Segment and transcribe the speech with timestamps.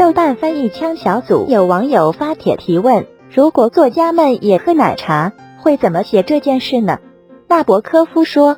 [0.00, 6.98] 豆瓣翻译腔小组有网友发帖提问：如果作家们也喝奶茶，会怎么写这件事呢？
[7.48, 8.56] 纳博科夫说。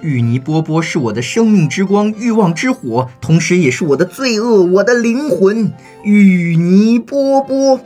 [0.00, 5.70] 芋泥波波是我的生命之光，欲望之火，同时也是我的罪恶，我的灵魂。
[6.02, 7.80] 芋泥波波，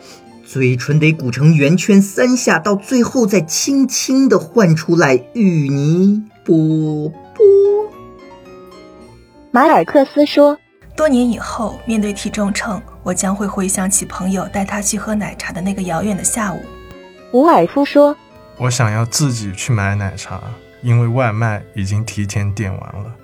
[0.44, 5.24] 嘴唇得鼓成圆圈三下，到最后再轻轻地唤出来。
[5.32, 7.44] 芋泥波波。
[9.50, 10.58] 马尔克斯说：
[10.96, 16.62] 多年以后，面对体重秤，我将会回想起朋友带他去喝奶茶的那个遥远的下午。
[17.32, 18.16] 伍尔夫说：
[18.58, 20.40] 我想要自己去买奶茶。
[20.84, 23.14] 因为外卖已经提前点完了。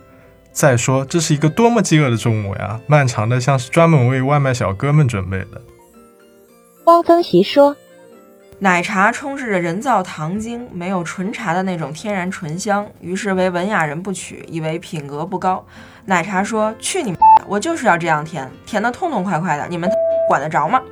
[0.52, 2.80] 再说，这是一个多么饥饿的中午呀！
[2.86, 5.60] 漫长的，像是专门为外卖小哥们准备的。
[6.84, 7.76] 汪曾祺说
[8.60, 15.64] ：“奶茶充斥着人造糖精，没有纯茶的那种天然醇香，于是为文雅人不取，以为品格不高。
[16.06, 17.44] 奶茶说：‘去你妈的！
[17.46, 19.88] 我就是要这样甜，甜的痛痛快快的，你们
[20.26, 20.82] 管得着吗？’”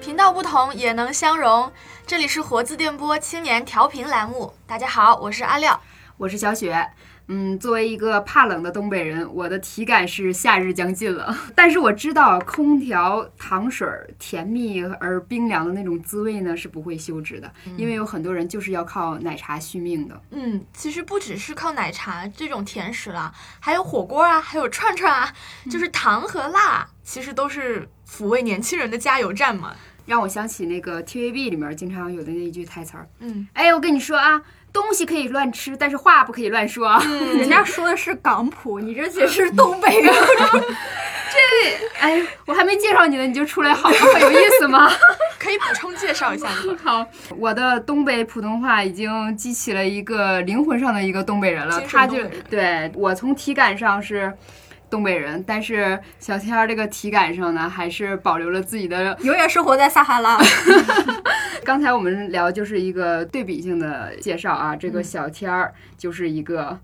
[0.00, 1.70] 频道不同也能相融。
[2.06, 4.50] 这里是活字电波青年调频栏目。
[4.66, 5.78] 大家好，我是阿廖，
[6.16, 6.88] 我是小雪。
[7.28, 11.36] 嗯，作为一个怕冷的东北人，我的体感是夏日将近了。
[11.54, 17.50] 但是我知道，空调糖水甜蜜而冰凉的那种滋味呢，是不会休止的。
[17.76, 20.20] 因为有很多人就是要靠奶茶续命的。
[20.30, 25.32] 嗯，其实不只是靠奶茶这种甜食啦，还有火锅啊，还有串串啊，
[25.70, 29.74] 就是糖和辣，其实都是抚慰年轻人的加油站嘛。
[30.06, 34.42] 让我想起那个 TVB 里面经常有的那一句台词儿，嗯，哎，我跟你说啊，
[34.74, 37.00] 东西可以乱吃，但是话不可以乱说。
[37.38, 40.12] 人家说的是港普， 你这解释东北人。
[41.34, 44.90] 这，哎，我还没介绍你呢，你就出来好了有意思吗？
[45.38, 46.76] 可以补充介绍一下吗？
[46.82, 47.06] 好，
[47.38, 52.18] 我的东北普通话已经激起了一个灵魂上的一个东北人了，他就
[52.50, 54.32] 对我从体感上是。
[54.94, 60.38] 东北人，但是小天儿这个体感上呢，还是保留了自己的，永远生活在撒哈拉。
[61.66, 66.78] 刚才我们聊就是一个对比性的介绍啊，这个小天儿就是一个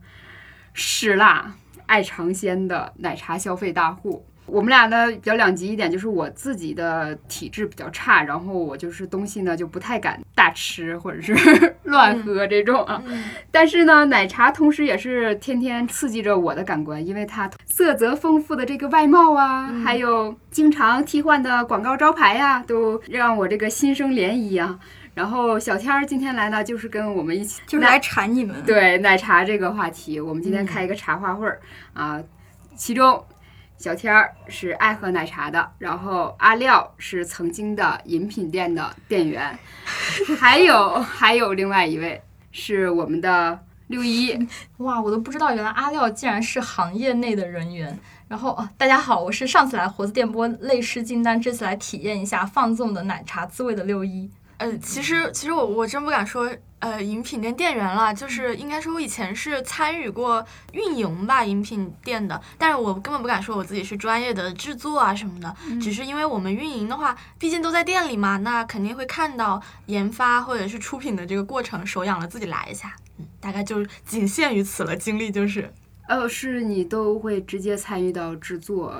[0.75, 1.55] 嗜辣、
[1.87, 4.27] 爱尝鲜的奶茶消费大户。
[4.51, 11.35] 我们俩呢比较两极一点，就是我自己的体质比较差，然后我就是东西呢就不太敢大吃或者是
[11.85, 13.03] 乱喝这种啊。
[13.51, 24.79] 但是呢，奶茶同时也是天天刺激着我的感官，因为它色泽丰富的这个外貌啊，还有经常替换的广告招牌呀，都让我这个心生涟漪啊。
[25.15, 28.57] 然后小天儿今天来呢，就是跟我们一起，就是来馋你们。
[28.65, 31.61] 对奶茶这个话题，我们今天开一个茶话会儿
[31.93, 32.21] 啊，
[32.75, 33.23] 其中。
[33.81, 39.59] 小天儿是爱喝奶茶的，然后阿廖是曾经的饮品店的店员，
[40.39, 42.21] 还有还有另外一位
[42.53, 44.39] 是我们的六一。
[44.85, 47.99] 哇，我都不知道原来阿廖竟然是行业内的人员。
[48.29, 54.31] 然后大家好，我是上次来活字电波泪失金丹，这次来体验一下放纵的奶茶滋味的六一。
[54.59, 56.55] 呃，其实其实我我真不敢说。
[56.81, 60.43] 呃，饮品店店员了，就是应该说，我以前是参与过
[60.73, 75.71] 运营吧，饮品店的，但是我根本不敢说我自己是专业的制作啊什么的，只是因为我们运营的话，毕竟都在店里嘛，那肯定会看到研发或者是出品的这个过程，手痒了自己来一下，嗯，大概就仅限于此了，经历就是，
[76.09, 78.95] 呃，是你都会直接参与到制作，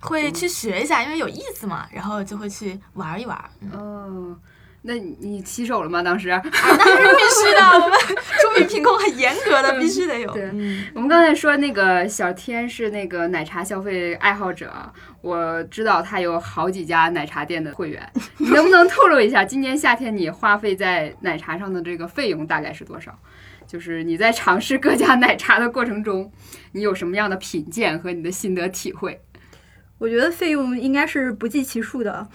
[0.00, 4.34] 会去学一下，因为有意思嘛，然后就会去玩一玩，嗯。
[4.86, 6.00] 那你洗手了吗？
[6.02, 6.28] 当时？
[6.28, 10.32] 那是必须的，我们出品品控很严格的，必须得有。
[10.32, 10.48] 对，
[10.94, 14.72] 我们刚才说那个小天是那个奶茶消费爱好者，
[15.20, 18.08] 我知道他有好几家奶茶店的会员，
[18.38, 23.18] 你能不能透露一下，今年夏天你花费在奶茶上的这个费用大概是多少？
[23.66, 26.32] 就是你在尝试各家奶茶的过程中，
[26.70, 29.20] 你有什么样的品鉴和你的心得体会？
[29.98, 32.28] 我觉得费用应该是不计其数的，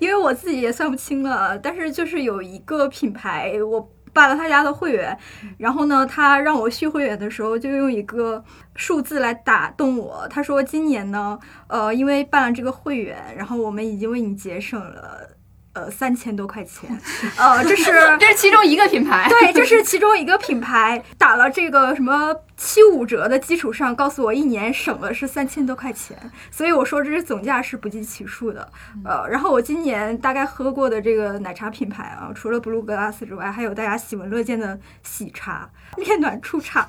[0.00, 1.58] 因为我自己也算不清了。
[1.58, 5.16] 但是就是有一个品牌，我办了他家的会员，
[5.58, 8.42] 然后呢，他让我续会员的时候，就用一个
[8.74, 10.26] 数字来打动我。
[10.30, 11.38] 他说今年呢，
[11.68, 15.35] 呃，因为办了这个会员，然后我们已经为你节省了。
[15.76, 16.98] 呃，三千多块钱，
[17.36, 17.84] 呃，这是
[18.18, 26.16] 这是其中一个品牌，对，这是其中一个品牌打了这个什么七五折的基础上，告诉我一年省了是三千多块钱，
[26.50, 28.66] 所以我说这是总价是不计其数的，
[29.04, 35.68] 呃，然后我今年大概喝过的这个奶茶品牌啊，除了 Blue Glass 之外，还有大家喜闻乐见的喜茶、
[35.98, 36.88] 恋暖初茶，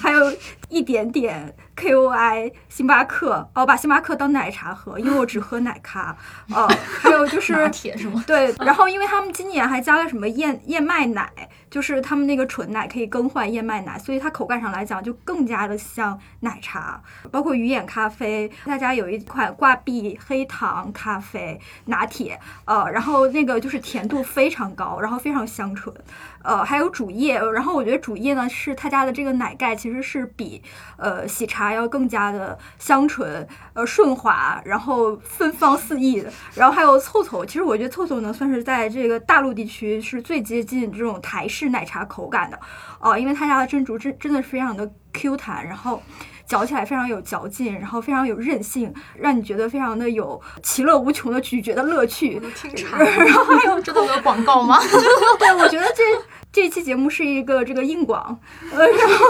[0.00, 0.32] 还有
[0.68, 6.16] 一点点 KOI、星巴克，哦，把星巴克当奶茶喝，因为我只喝奶咖，
[6.50, 6.66] 哦，
[7.00, 8.24] 还有就是拿铁是吗？
[8.26, 11.30] 对，然后因为他们今年还加了什么燕燕麦奶，
[11.70, 17.02] 就是他们那个纯奶可以更换燕麦奶，所以它口感上来讲就更加的像奶茶。
[17.30, 25.94] 包括鱼眼咖啡，他家有一款挂壁黑糖咖啡拿铁，呃，然后那个就是甜度非常高，然后非常香醇。
[26.42, 30.62] 呃，还有主页，然后我觉得主页呢是他家的这个奶盖其实是比
[30.96, 36.32] 呃喜茶要更加的香醇，呃顺滑，然后芬芳四溢的。
[36.54, 42.58] 然后还有凑凑，其实我觉得凑凑呢算是在这个大陆地区是最接近这种台式奶茶口感的，
[43.00, 46.02] 哦、因为他家的珍珠真真的是非常的 Q 弹，然后。
[46.48, 52.40] 嚼起来非常有嚼劲，然后非常有韧性，让你觉得非常的有其乐无穷的咀嚼的乐趣。
[52.56, 52.98] 听馋。
[52.98, 54.78] 然后还有这都有广告吗？
[55.38, 56.02] 对，我觉得这
[56.50, 58.40] 这一期节目是一个这个硬广，
[58.72, 59.24] 呃，然后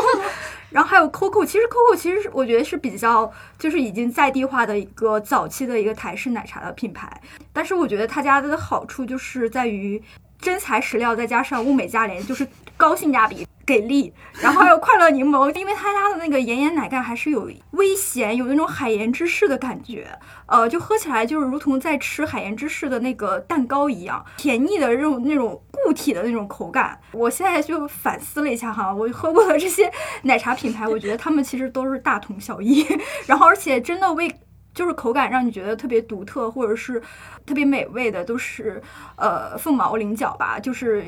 [0.71, 3.29] 然后还有 COCO，其实 COCO 其实是我觉得是比较
[3.59, 7.21] 就是已经在地化的一个早期的一个台式奶茶的品牌，
[7.53, 10.01] 但是我觉得他家的好处就是在于
[10.41, 12.47] 真材实料，再加上物美价廉，就是
[12.77, 13.47] 高性价比。
[13.67, 20.09] 给力，然后还有快乐柠檬， 因为他家的那个盐盐奶盖还是有微咸，有那种海盐芝士的感觉，
[20.47, 26.99] 呃，就喝起来就是如同在吃海盐芝士的那个蛋糕一样，甜腻的那种那种固体的那种口感。
[27.13, 29.93] 我现在就反思了一下哈，我喝过的这些
[30.23, 32.87] 奶茶品牌，我觉得他们其实都是大同小异，
[33.29, 34.35] 然后而且真的为
[34.79, 37.03] 就是口感让你觉得特别独特或者是
[37.45, 38.81] 特别美味的，都是
[39.17, 41.03] 呃凤毛麟角吧，就是。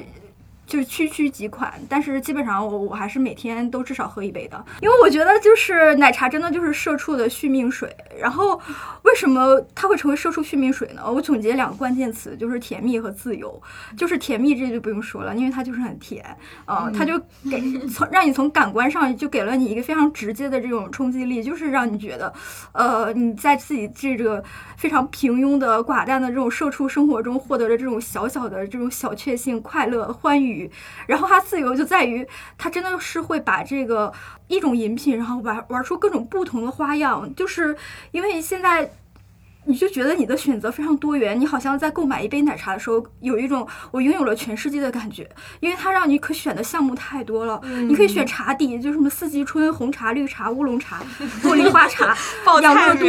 [0.71, 7.95] 就是区区几款，但是基本上我我还是每天都至少喝一杯的，因为我觉得就是奶茶真的就是社畜的续命水。
[8.21, 8.61] 然后
[9.03, 11.03] 为什么它会成为社畜续命水呢？
[11.11, 13.61] 我总结两个关键词，就是甜蜜和自由。
[13.97, 16.25] 就是甜蜜这就不用说了，因为它就是很甜，
[16.67, 17.19] 呃，它就
[17.51, 22.33] 给 从让你从感官上就给了你一个非常直接的这种冲击力，就是让你觉得，
[22.73, 24.45] 呃，你在自己这个
[24.77, 30.60] 非常平庸的寡淡的这种社畜生活中获得了这种小小的这种小确幸、快乐、欢愉。
[31.07, 32.27] 然后它自由就在于，
[32.59, 34.13] 它真的是会把这个
[34.49, 37.33] 一种饮品，然后玩玩出各种不同的花样。
[37.37, 37.77] 就是
[38.11, 38.91] 因为现在，
[39.67, 45.29] 你就觉得你的选择非常多元，你好像在购买一杯奶茶的时候，有一种我拥有了全世界的感觉。
[45.61, 51.03] 因为它让你可选的项目太多了，你可以选茶底，就什么四季春、红茶、绿茶、乌龙茶、
[51.45, 52.17] 茉莉花茶、
[52.63, 53.07] 养乐多、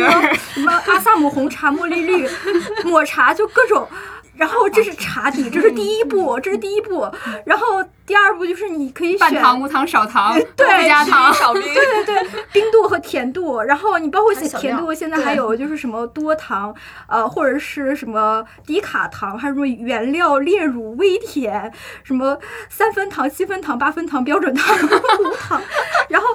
[0.54, 2.28] 什么阿萨姆红茶、茉莉绿、
[2.84, 3.88] 抹茶，就各种。
[4.42, 7.08] 然后这是茶底，这是第一步，这是第一步。
[7.46, 13.62] 然后第二步就是你可以选半糖、无糖、少糖， 对，不加糖、少冰，对对对，冰度和甜度。
[13.62, 16.74] 然后你包括写甜度，现在还有就是什么多糖，
[17.08, 21.72] 呃，或者是什么低卡糖，还有什么原料炼乳微甜，
[22.04, 24.76] 什么三分糖、七分糖、八分糖、标准糖、
[25.24, 25.62] 无糖，
[26.10, 26.28] 然后。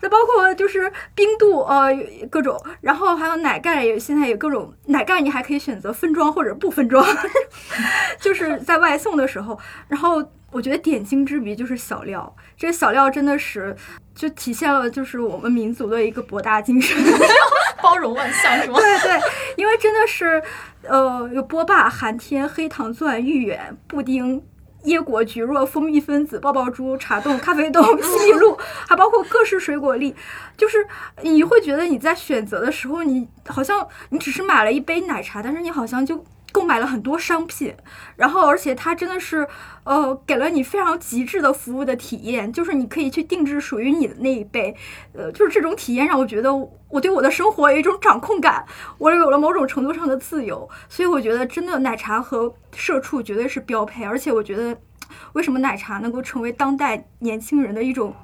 [0.00, 1.90] 再包括就是冰度，呃，
[2.30, 7.04] 各种，然后还有奶盖，也现在有各种奶盖，你还可以选择分装或者不分装，
[8.20, 9.58] 就是在外送的时候。
[9.88, 13.76] 然后我觉得点睛之笔就是小料，这个小料真的是
[14.14, 16.96] 就体现了就是我们民族的一个博大精深，
[17.82, 18.78] 包容万象是吗？
[18.78, 19.20] 对对，
[19.56, 20.42] 因为真的是，
[20.82, 24.42] 呃，有波霸、寒天、黑糖钻、芋圆、布丁。
[24.84, 28.56] 椰果、菊若、蜂蜜分子、爆爆珠、茶冻、咖啡冻、西米露，
[28.88, 30.14] 还包括各式水果粒，
[30.56, 30.86] 就是
[31.22, 37.74] 你会觉得你在选择的时候，你好像你只是买了一杯奶茶，但是你好像就购买了很多商品，
[38.16, 39.46] 然后而且它真的是
[39.84, 44.74] 呃给了你非常极致的服务的体验，就是你可以去定制属于你的那一杯，
[45.12, 46.54] 呃，就是这种体验让我觉得
[46.88, 48.64] 我对我的生活有一种掌控感，
[48.98, 54.76] 我有了某种程度上的自由，所以我觉得真的奶茶和社畜绝对是标配，而且我觉得
[55.34, 58.14] 为什么奶茶能够成为当代年轻人的一种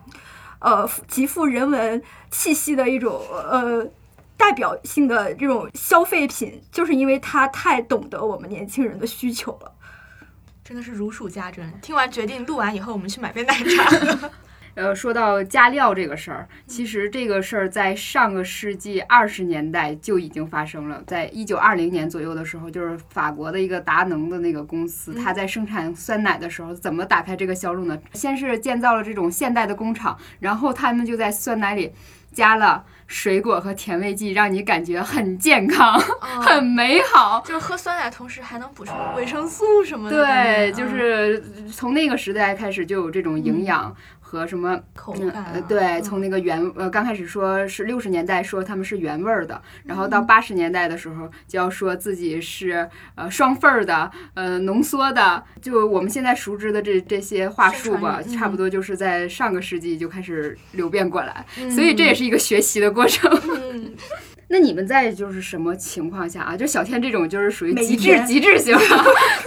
[0.60, 3.86] 呃极富人文气息的一种呃。
[4.46, 9.72] 代表性的这种消费品，就是因为它太懂得我们年轻人的需求了，
[10.62, 11.68] 真的是如数家珍。
[11.82, 14.30] 听完决定录完以后，我们去买杯奶茶。
[14.76, 21.02] 呃，说到加料这个事儿，其实这个事儿在上个世纪二十年代就已经发生了。
[21.08, 27.98] 在一九二零年左右的时候，就是法国的一个达能的那个公司，它在生产酸奶的时候，怎么打开这个销路呢？
[28.12, 31.92] 先是建造了这种现代的工厂，然后他们就在酸奶里
[32.36, 37.42] 加了水果和甜味剂，让你感觉很健康、 很美好。
[37.46, 40.22] 就是喝酸奶同时还能补充维生素什么的。
[40.22, 43.96] 对，就是从那个时代开始就有这种营养。
[44.28, 45.60] 和什么口感、呃？
[45.68, 63.30] 对，从那个原呃刚开始说是六十年代说他们是原味儿的，然后到八十年代的时候就要说自己是呃双份儿的，呃浓缩的，就我们现在熟知的这这些话术吧，差不多就是在上个世纪就开始流变过来，所以这也是一个学习的过程。
[64.48, 66.56] 那你们在就是什么情况下啊？
[66.56, 68.76] 就小天这种就是属于极致极致型，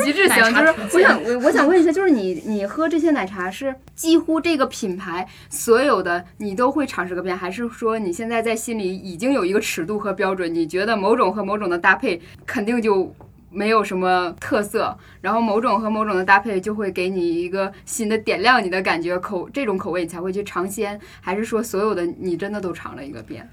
[0.04, 0.44] 极致型。
[0.54, 10.54] 就是我想我我想问一下，就是你你喝这些奶茶是几乎这个品牌所有的你都会尝试个遍，还是说你现在在心里已经有一个尺度和标准？
[10.54, 13.16] 你觉得某种和某种的搭配肯定就
[13.50, 23.50] 没有什么特色，然后某种和某种的搭配就会给你一个新的点亮你的感觉口这种口味你才会去尝鲜，还是说所有的你真的都尝了一个遍？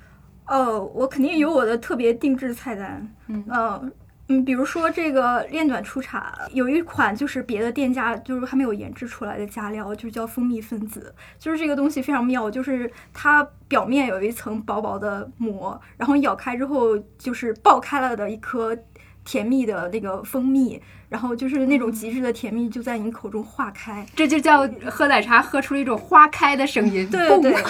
[0.47, 3.15] 呃，我肯定有我的特别定制菜单。
[3.29, 3.91] 嗯呃
[4.29, 11.15] 嗯，比如说这个炼暖初茶，有一款就是别的店家就是还没有研制出来的加料，就叫蜂蜜分子。
[11.39, 18.77] 就是这个东西非常妙，就是它表面有一层薄薄的膜，然后咬开之后就是爆开了的一颗
[19.27, 20.81] 甜蜜的那个蜂蜜，
[21.11, 24.07] 然后就是那种极致的甜蜜就在你口中化开。
[24.15, 27.07] 这就叫喝奶茶喝出了一种花开的声音。
[27.11, 27.55] 对对，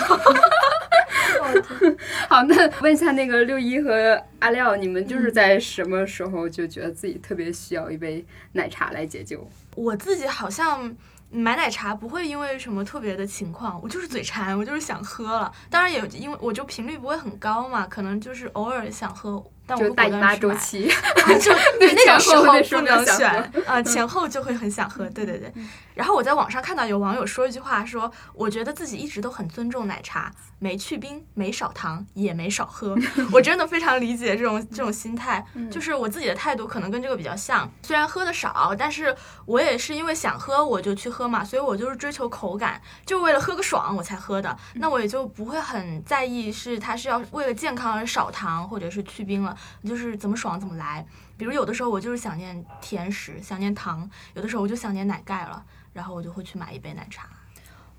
[2.29, 9.49] 好，那问一下那个六一和阿廖，你们就是在什么时候就觉得自己特别需要一杯奶茶来解救？
[9.75, 10.95] 我自己好像
[11.31, 15.53] 买奶茶不会因为什么特别的情况，我就是嘴馋，我就是想喝了。
[15.71, 25.05] 当然也因为我就频率不会很高嘛，可能就是偶尔想喝，但我就会大姨妈周期，啊 就对那种时候不能选啊， 前后就会很想喝。
[25.11, 25.53] 对对对。
[25.95, 32.95] 然后我在网上看到有网友说一句话，说我觉得自己一直都很尊重奶茶，没去冰，没少糖，也没少喝。
[33.33, 37.69] 我真的非常理解这种这种心态，就是我自己的态度可能跟这个比较像。
[37.83, 39.15] 虽然喝的少，但是
[39.47, 44.55] 我也是因为想喝我就去喝嘛，所以我就是追求口感，就为了喝个爽我才喝的。
[44.75, 51.07] 那我也就不会很在意是它是要为了健康而少糖或者是去冰了，就是怎么爽怎么来。
[51.37, 57.29] 比如有的时候我就是想念甜食，想念糖；有的时候我就想念奶盖了，然后我就会去买一杯奶茶。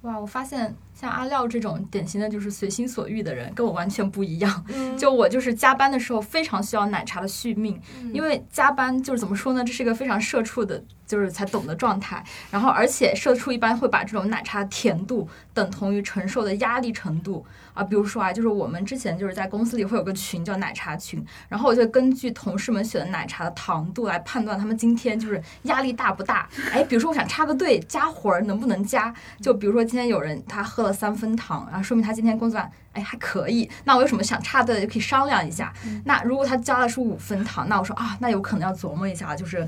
[0.02, 4.66] 哇，我发现像阿廖这种典型的就是随心所欲的人，跟我完全不一样。
[4.74, 7.80] 嗯就我就是加班的时候非常需要奶茶的续命，
[8.12, 12.24] 因为加班就是怎么说呢，这是一个非常社畜的，就是才懂的状态。
[12.50, 26.50] 然后而且社畜一般会把这种奶茶甜度等同于承受的压力程度啊，比如说啊，就是我们之前就是在公司里会有个群叫奶茶群，然后我就根据同事们选的奶茶的糖度来判断他们今天就是压力大不大。
[26.72, 29.14] 哎，比如说我想插个队加活儿能不能加？
[29.40, 35.72] 就比如说今天有人他喝了三分糖，然后说明他今天工作量哎还可以，那我有什么想插队的就可以商量一下。
[36.06, 39.68] 那如果他加的是五分糖，那我说啊，那有可能要琢磨一下，就是。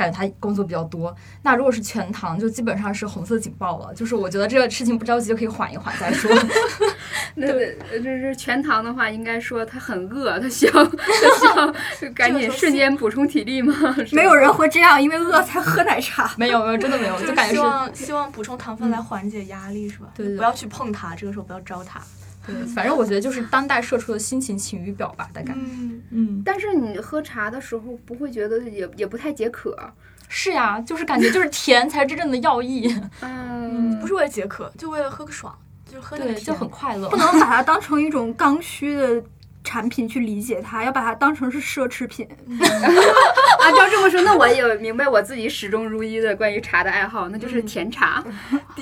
[0.00, 3.92] 感觉他工作比较多，那如果是全糖，就基本上是红色警报了。
[3.94, 6.30] 就是我觉得这个事情不着急，就可以缓一缓再说。
[7.36, 13.74] 那呃这是全糖的话，应该说他很饿，他需要 他需要赶紧瞬间补充体力吗？
[14.12, 16.32] 没有人会这样，因为饿才喝奶茶。
[16.38, 20.06] 没有没有，真的没有， 就就感觉希望希望补充糖分来缓解压力，是吧？
[20.14, 22.00] 对对对不要去碰它，这个时候不要招它。
[22.46, 25.52] 对，反正我觉得就是当代社畜的心情晴雨表吧，大概。
[25.56, 29.76] 嗯，嗯，但是你喝茶的时候不会觉得也也不太解渴，
[30.28, 37.08] 是呀，就是感觉就是甜才是真正的药益， 嗯，不是为了解渴，就为了喝个爽，就是喝那就很快乐。
[37.10, 37.16] 不。
[37.16, 39.22] 能把它当成一种刚需的
[39.62, 42.26] 产品去理解它，要把它当成是奢侈品。
[43.60, 48.24] 啊照这么说，那我也明白我自己始终如一的关于茶的爱好，那就是甜茶，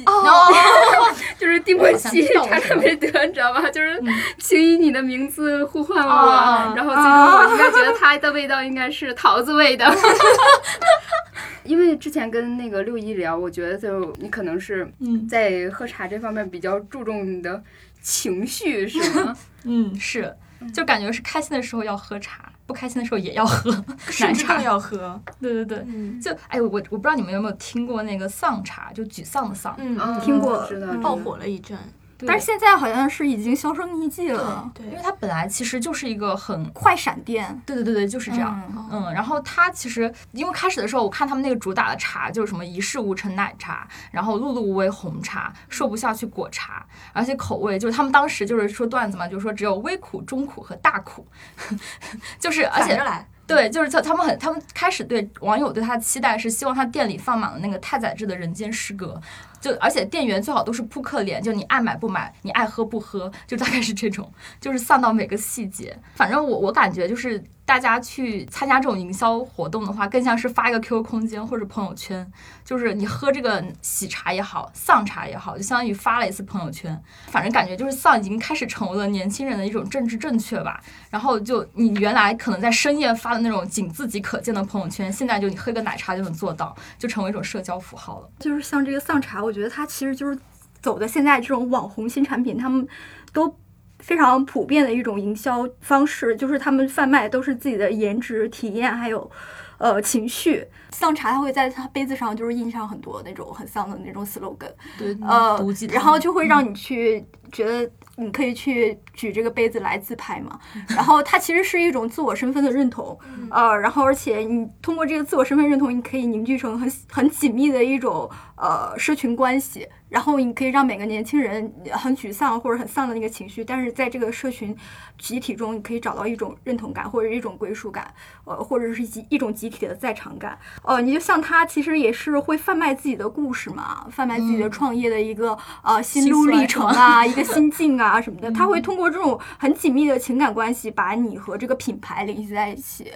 [0.06, 0.52] 哦，
[1.36, 3.68] 就是蒂莫西查克梅德，你知道吧？
[3.70, 4.00] 就是
[4.38, 6.72] 请以你的名字呼唤我，哦。
[6.76, 9.84] 然后最终我应该觉得它的味道应该是桃子味的。
[11.64, 15.28] 因为之前跟那个六一聊，我觉得就你可能是嗯。
[15.28, 17.62] 在喝茶这方面比较注重你的
[18.00, 19.36] 情绪，是吗？
[19.64, 20.34] 嗯，是，
[20.72, 23.70] 就感觉是开心的时候要喝茶，不开心的时候也要喝
[24.20, 24.62] 奶茶甚至更。
[24.62, 25.20] 要喝。
[25.40, 29.76] 对对对，嗯就哎，我我不知道你们有没有听过那个丧茶，就沮丧的丧。
[30.20, 30.68] 听过
[31.02, 31.78] 爆火了一阵。
[32.18, 34.70] 对但是现在好像是已经销声匿迹了。
[34.74, 38.60] 对因为它本来其实就是一个很快闪电，对对对对，就是这样。
[38.74, 51.26] 嗯嗯，然后它其实因为开始的时候，我看他们那个主打的茶就是什么一事无成奶茶，然后碌碌无为红茶，说不下去果茶，而且口味就是他们当时就是说段子嘛，就是说只有微苦、中苦和大苦，
[52.40, 53.26] 就是而且来。
[53.46, 59.18] 对，就是他他们很他们开始对网友对他的期待是希望他店里放满了那个太宰治的人间失格，
[59.60, 65.98] 就而且店员最好都是扑克脸，就你爱买不买，你爱喝不喝，就大概是这种，就是丧到每个细节。
[66.14, 72.30] 反正我我感觉就是大家去参加这种营销活动的话，更像是发一个 QQ 空间或者朋友圈，
[72.64, 76.98] 就是你喝这个喜茶也好，丧茶也好，就相当于发了一次朋友圈。
[77.26, 80.80] 反正感觉就是丧已经开始成为了年轻人的一种政治正确吧。
[81.10, 88.28] 然后就你原来可能在深夜发的那种仅自己可见的朋友圈，现在就你喝个奶茶就能做到，就成为一种社交符号了。
[88.38, 90.38] 就是像这个丧茶，我觉得它其实就是
[90.82, 92.86] 走的现在这种网红新产品，他们
[93.32, 93.56] 都
[93.98, 99.30] 非常普遍的一种营销方式，就是他们贩卖都是自己的颜值、体验，还有
[99.78, 100.66] 呃情绪。
[100.90, 105.58] 丧茶它会在它杯子上就是印上很多那种很丧的那种 slogan，对，呃
[105.90, 110.58] 然后就会让你去觉得你可以去举这个杯子来自拍嘛。
[110.88, 113.16] 然后它其实是一种自我身份的认同，
[113.50, 119.86] 呃，然后而且你通过这个自我身份认同，你可以凝聚成很很紧密的一种呃社群关系。
[120.08, 124.76] 然后你可以让每个年轻人很沮丧或者很丧的那个情绪，但是在这个社群
[125.18, 128.12] 集体中，你可以找到一种认同感或者一种归属感，
[128.44, 130.58] 呃，或者是集一种集体的在场感。
[130.82, 138.50] 呃，你就像他其实也是会贩卖自己的故事嘛，贩卖自己的创业的一个、呃心路历程啊，一个心境啊什么的。
[138.58, 143.12] 他会通过这种很紧密的情感关系，把你和这个品牌联系在一起。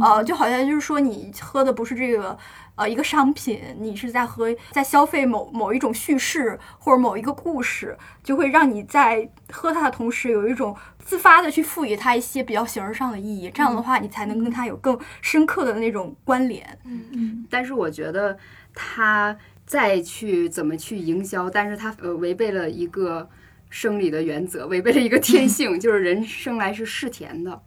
[0.00, 2.38] 呃，就好像就是说你喝的不是这个。
[2.76, 13.50] 呃，一个商品，你是在喝，在消费某某一种叙事或者某一个故事，就会让你在喝它的同时，有一种自发的去赋予它一些比较形而上的意义。
[13.50, 16.78] 这样的话，你才能跟它有更深刻的那种关联。
[16.84, 18.36] 嗯嗯但是我觉得
[18.74, 23.28] 他再去怎么去营销，但是他呃违背了一个
[23.70, 27.62] 生理的原则，违背了一个天性， 就是人生来是嗜甜的。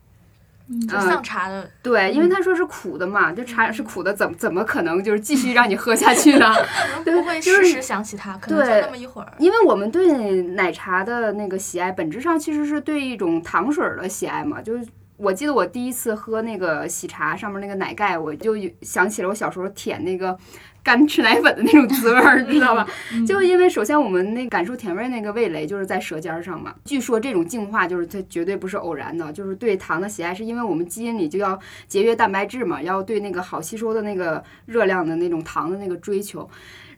[0.87, 6.53] 就像茶的，对，因为他说是苦的嘛，这茶是苦的，怎么怎么可能就是继续让你喝下去呢？
[7.03, 9.33] 不会时时想起它，可能就那么一会儿。
[9.39, 14.61] 因为我们对奶茶的那个喜爱，本质上其实是对一种糖水儿的喜爱嘛。
[14.61, 14.85] 就是
[15.19, 20.37] 我记得我第一次喝那个喜茶上面那个奶盖，我就想起了我小时候舔那个。
[20.81, 22.87] 干吃奶粉的那种滋味儿，知道吧？
[23.27, 26.73] 就因为首先我们那感受甜味那个味蕾就是在舌尖上嘛。
[26.85, 31.59] 据说这种进化就是它绝对不是偶然的，就是对糖的喜爱是因为我们基因里就要
[31.89, 36.49] 节约蛋白质嘛，要对那个好吸收的那个热量的那种糖的那个追求。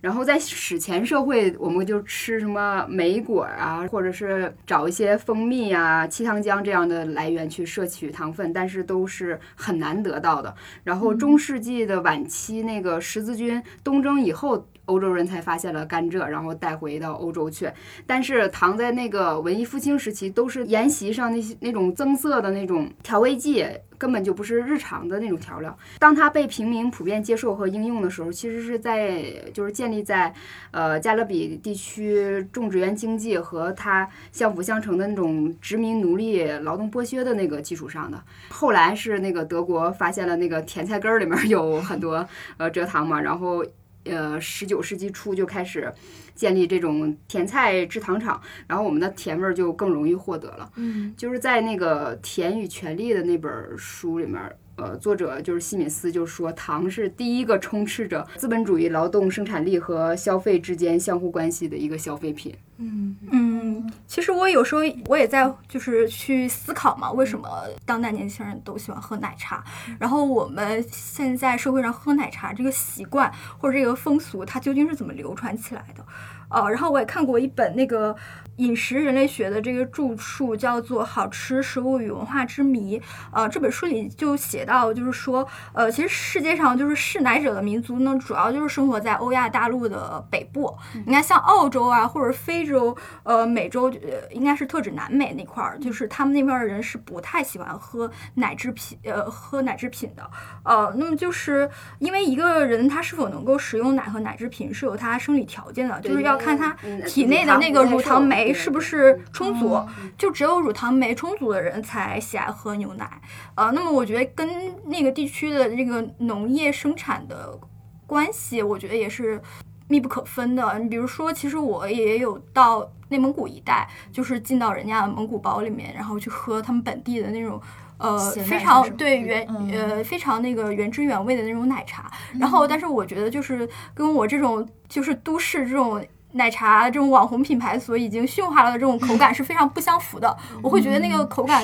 [0.02, 10.54] 然后在史前社会，我们就吃什么莓果啊，或者是找一些蜂蜜啊、七糖浆这样的来源去摄取糖分，但是都是很难得到的。
[10.84, 14.68] 然后中世纪的晚期，那个十字军东征以后。
[14.86, 17.70] 欧洲人才发现了甘蔗，然后带回到欧洲去。
[18.06, 23.66] 但是糖在那个文艺复兴时期，都是沿袭上那些那种增色的那种调味剂，
[23.98, 25.78] 根本就不是日常的那种调料。
[26.00, 30.34] 当它被平民普遍接受和应用的时候，其实是在就是建立在
[30.72, 38.22] 呃加勒比地区种植园经济和它相辅相成的那种殖民奴隶劳动剥削的那个基础上的。
[38.50, 43.64] 后来是那个德国发现了那个甜菜根儿里面有很多呃蔗糖嘛，然后。
[44.06, 45.92] 呃，十九世纪初就开始
[46.34, 50.72] 建立这种甜菜制糖厂，然后我们的甜味儿就更容易获得了。
[50.76, 54.42] 嗯，就是在那个《甜与权力》的那本书里面，
[54.78, 62.56] 呃，作者就是西敏斯就说，糖是第一个充斥着资本主义劳动生产力和消费之间相互关系的一个消费品。
[62.78, 67.48] 嗯嗯，其实我有时候我也在就是去思考嘛，为什么
[67.86, 69.64] 当代年轻人都喜欢喝奶茶？
[70.00, 76.04] 然后我们现在社会上喝奶茶这个习惯或者这个风俗，它究竟是怎么流传起来的？
[76.50, 78.16] 呃，然后我也看过一本那个
[78.58, 83.00] 饮食人类学的这个著述，叫做《好吃食物与文化之谜》。
[83.32, 90.78] 呃，这本书里就写到，就是说，呃，其实世界上就是嗜奶者的民族呢，主要就是生活在欧亚大陆的北部。
[91.06, 100.30] 你看，像澳洲啊，或者非洲，呃，美洲，呃，应该是特指南美那块儿，就是他们那边的人是不太喜欢喝奶制品，呃，喝奶制品的。
[100.64, 106.76] 呃，那么就是因为一个人他是否能够食用奶和奶制品是有他生理条件的，就是要看他
[107.08, 109.80] 体内的那个乳糖酶是不是充足，
[110.18, 113.22] 就只有乳糖酶充足的人才喜爱喝牛奶。
[113.56, 117.58] 呃，那么我觉得跟那个地区的这个农业生产的
[118.06, 119.42] 关系，我觉得也是
[119.88, 120.80] 密不可分的。
[120.80, 127.62] 你比如说，其实我也有到内蒙古一带，就是进到人家的蒙古包里面，然后去喝他们本地的那种。
[127.98, 140.36] 呃，非常对原呃非常那个原汁原味的那种奶茶，然后但是我觉得就是跟我这种就是都市这种奶茶这种网红品牌所已经驯化了的这种口感是非常不相符的。
[140.62, 141.64] 我会觉得那个口感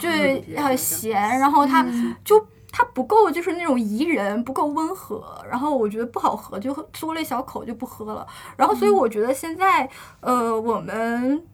[0.00, 1.84] 对很咸，然后它
[2.24, 8.26] 就它不够就是那种宜人，不够温和，然后我觉得不好喝，就嘬了一小口就不喝了。
[8.56, 9.88] 然后所以我觉得现在
[10.20, 11.46] 呃我们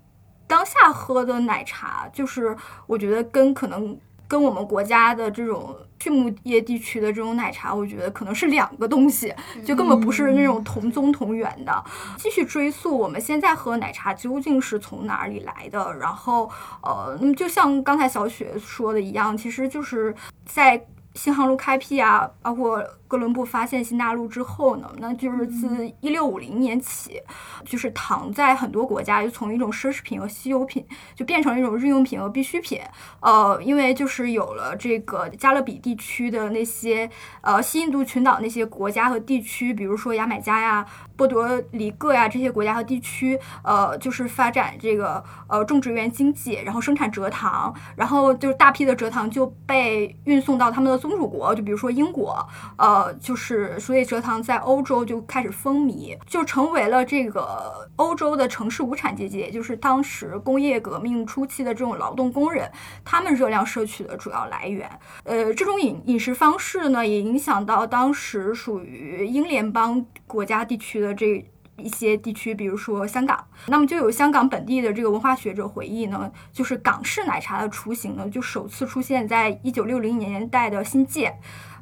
[0.46, 3.98] 当下喝的奶茶，就是我觉得跟可能。
[4.26, 9.34] 跟我们国家的这种畜牧业地区的这种奶茶，我觉得可能是两个东西，
[9.64, 11.84] 就根本不是那种同宗同源的。
[12.16, 15.94] 继续追溯，我们现在喝奶茶究竟是从哪里来的？
[15.98, 16.50] 然后，
[16.82, 20.84] 呃，那么就像刚才小雪说的一样，其实就是在
[21.14, 22.82] 新航路开辟啊，包括。
[23.14, 27.22] 哥伦布发现新大陆之后呢，那就是自一六五零年起，
[27.64, 32.80] 就是糖在很多国家就从一种奢侈品和稀有品，就变成了一种日用品和必需品。
[33.20, 37.08] 呃，因为就是有了这个加勒比地区的那些
[37.40, 40.84] 呃西印度群岛那些国家和地区，比如说牙买加呀、
[41.16, 52.44] 波多黎各呀这些国家和地区，呃，就是发展这个呃种植园经济，然后生产蔗糖，然后就是大批的蔗糖就被运送到他们的宗主国，就比如说英国，
[52.76, 62.70] 呃，呃就是所以蔗糖在欧洲就开始风靡，就成为了这个欧洲的城市无产阶级，也就是当时工业革命初期的这种劳动工人，
[63.04, 64.90] 他们热量摄取的主要来源。
[65.24, 71.44] 呃，这种饮饮食方式呢，也影响到当时属于英联邦国家地区的这。
[71.76, 81.34] 一些地区，比如说香港，那么就有香港本地的这个文化学者回忆呢，就是港式奶茶的雏形呢，就首次出现在一九六零年代的新界，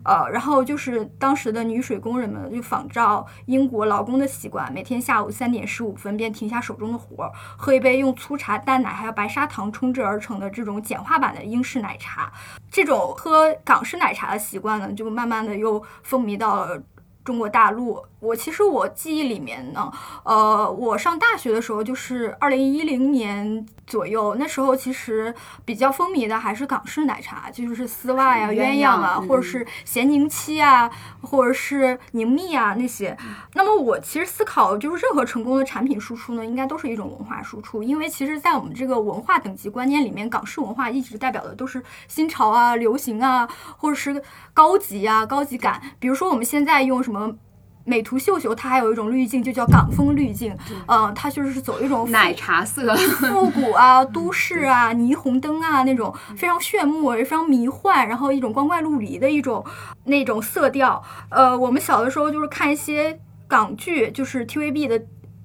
[0.05, 12.33] 呃，然后就是当时的女水工人们就仿照英国劳工的习惯，每天下午三点十五分便停下手中的活儿，喝一杯用粗茶淡奶还有白砂糖冲制而成的这种简化版的英式奶茶。
[12.71, 16.83] 这种喝港式奶茶的习惯呢，就慢慢的又风靡到了
[17.25, 18.05] 中国大陆。
[18.23, 19.93] 我其实我记忆里面呢，
[20.25, 30.89] 呃，我上大学的时候就是二零一零年左右，那时候其实比较风靡的还是港式奶茶，就是丝袜呀、鸳鸯啊，或者是咸宁七啊，
[31.21, 33.17] 或者是宁蜜啊那些。
[33.55, 44.23] 那么我其实思考，就是任何成功的产品输出呢，应该都是一种文化输出，因为其实，在我们这个文化等级观念里面，港式文化一直代表的都是新潮啊、流行啊，或者是
[44.55, 45.83] 高级啊、高级感。
[45.99, 47.35] 比如说我们现在用什么？
[47.85, 52.95] 美图秀秀它还有一种滤镜，就叫港风滤镜，嗯，它就是走一种奶茶色、
[53.31, 59.65] 复古啊、都市啊、霓虹灯啊那种非常炫目、也非常迷幻，然后一种光怪陆离的一种
[60.05, 61.03] 那种色调。
[61.31, 63.19] 呃，我们小的时候就是看一些
[63.49, 65.03] 港剧，就是 TVB 的。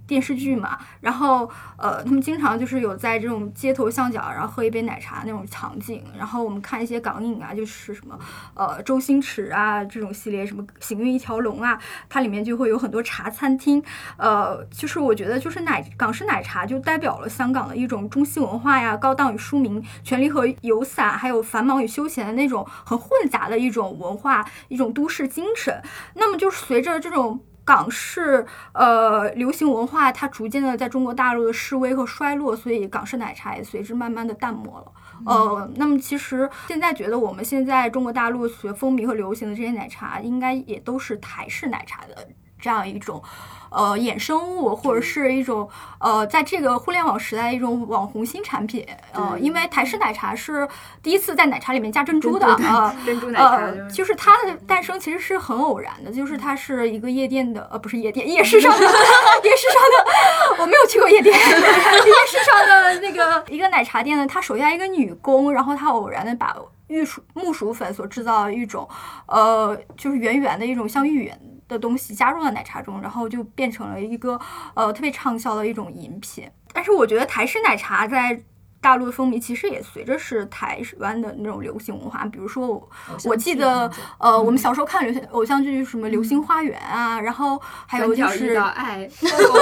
[0.08, 6.02] 电视剧嘛，然后呃，他们经常就是有在这种街头巷角，然后喝一杯奶茶那种场景。
[6.18, 8.18] 然后我们看一些港影啊，就是什么
[8.54, 13.84] 呃周星驰啊这种系列，什么行运一条龙啊，它里面就会有很多茶餐厅。
[14.16, 25.82] 呃，就是我觉得就是奶港式奶茶就代表了香港的一种中西文化呀，高档与庶民，权力和游散，还有繁忙与休闲的那种很混杂的一种文化，一种都市精神。
[26.14, 27.44] 那么就是随着这种。
[27.68, 34.92] 港式呃流行文化，它逐渐的在中国大陆的示威和衰落，所以港式奶茶也随之慢慢的淡漠了。
[35.26, 42.26] 呃，那么其实现在觉得我们现在中国大陆所风靡和流行的这些奶茶，应该也都是台式奶茶的
[42.58, 43.22] 这样一种。
[43.70, 50.68] 呃，衍生物或者是一种呃，在这个互联网时代一种网红新产品，呃，因为台式奶茶是
[51.02, 58.80] 第一次在奶茶里面加珍珠的啊，珍珠奶茶，呃，就是它的诞生其实是很偶然的，就是它是一个夜店的，呃，不是夜店， 夜市上的，
[59.44, 66.56] 夜市上的， 我没有去过夜店，夜市上的那个一个奶茶店呢，它手下一个女工，然后她偶然的把
[66.88, 68.88] 玉薯木薯粉所制造的一种，
[69.28, 71.40] 呃，就是圆圆的一种像芋圆。
[71.68, 74.40] 的东西加入了奶茶中，然后就变成了一个
[74.74, 76.50] 呃特别畅销的一种饮品。
[76.74, 78.42] 但是我觉得台式奶茶在
[78.80, 82.24] 大陆的风靡其实也随着是台湾的那种流行文化。
[82.26, 82.90] 比如说我
[83.26, 89.10] 我记得呃我们小时候看流行偶像剧什么《流星花园》啊，然后还有就是爱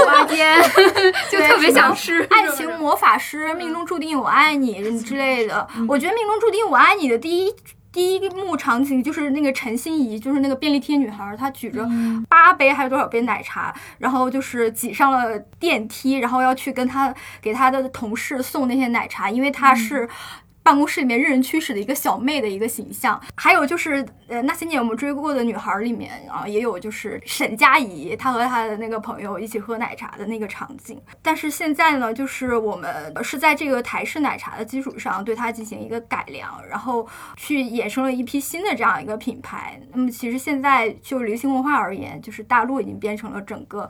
[0.05, 0.61] 花间，
[1.31, 5.65] 就特别想吃爱情魔法师命中注定我爱你之类的。
[5.87, 7.55] 我觉得命中注定我爱你的第一。
[7.95, 11.88] 第一幕场景就是那个陈心怡，就是那个便利贴女孩，她举着
[12.27, 20.10] 八杯还有多少杯奶茶，然后就是挤上了电梯，然后要去跟她给她的同事送那些奶茶，因为她是。
[20.65, 30.99] 办公室里面任人驱使的一个小妹的一个形象，还有就是呃那些年我们追过的女孩里面啊，也有就是沈佳宜，她和她的那个朋友一起喝奶茶的那个场景。
[31.21, 39.80] 但是现在呢，就是我们是在这个台式奶茶的基础上对它进行一个改良，然后去衍生了一批新的这样一个品牌。
[39.93, 43.88] 那么其实现在就流行文化而言，就是大陆已经变成了整个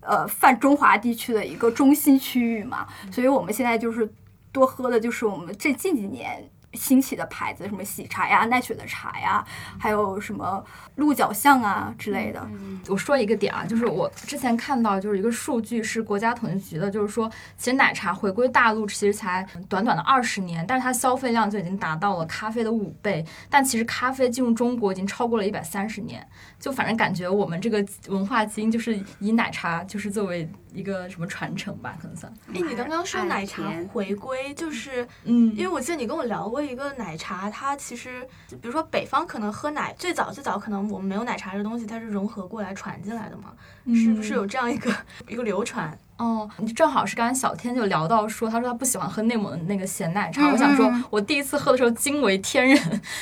[0.00, 4.06] 呃泛中华地区的一个中心区域嘛，所以我们现在就是。
[4.52, 9.44] 多喝的就是我们这近几年兴起的牌子，什么喜茶呀、奈雪的茶呀，
[9.78, 10.64] 还有什么
[10.96, 12.48] 鹿角巷啊之类的。
[12.88, 23.22] 我说一个点啊，就是我之前看到就是一个数据是国家统计局的，就是说其实奶茶回归大陆其实才短短的二十年，但是它消费量就已经达到了咖啡的五倍。
[23.50, 26.26] 但其实咖啡进入中国已经超过了一百三十年，
[26.58, 30.50] 就反正感觉我们这个文化基因就是以奶茶就是作为。
[30.72, 32.32] 一个什么传承吧，可能算。
[32.48, 43.54] 哎，你刚刚说奶茶回归，就是嗯因为我记得你跟我聊过一个奶茶，它其实比如说北方可能喝奶最早最早可能我们没有奶茶这东西，它是融合过来传进来的嘛，
[43.94, 44.94] 是不是有这样一个
[45.28, 45.96] 一个流传？
[46.22, 50.42] 哦，你正好是刚才小天就聊到说，他说他不喜欢喝内蒙的那个咸奶茶。
[50.42, 52.78] 嗯我想说嗯，我第一次喝的时候惊为天人，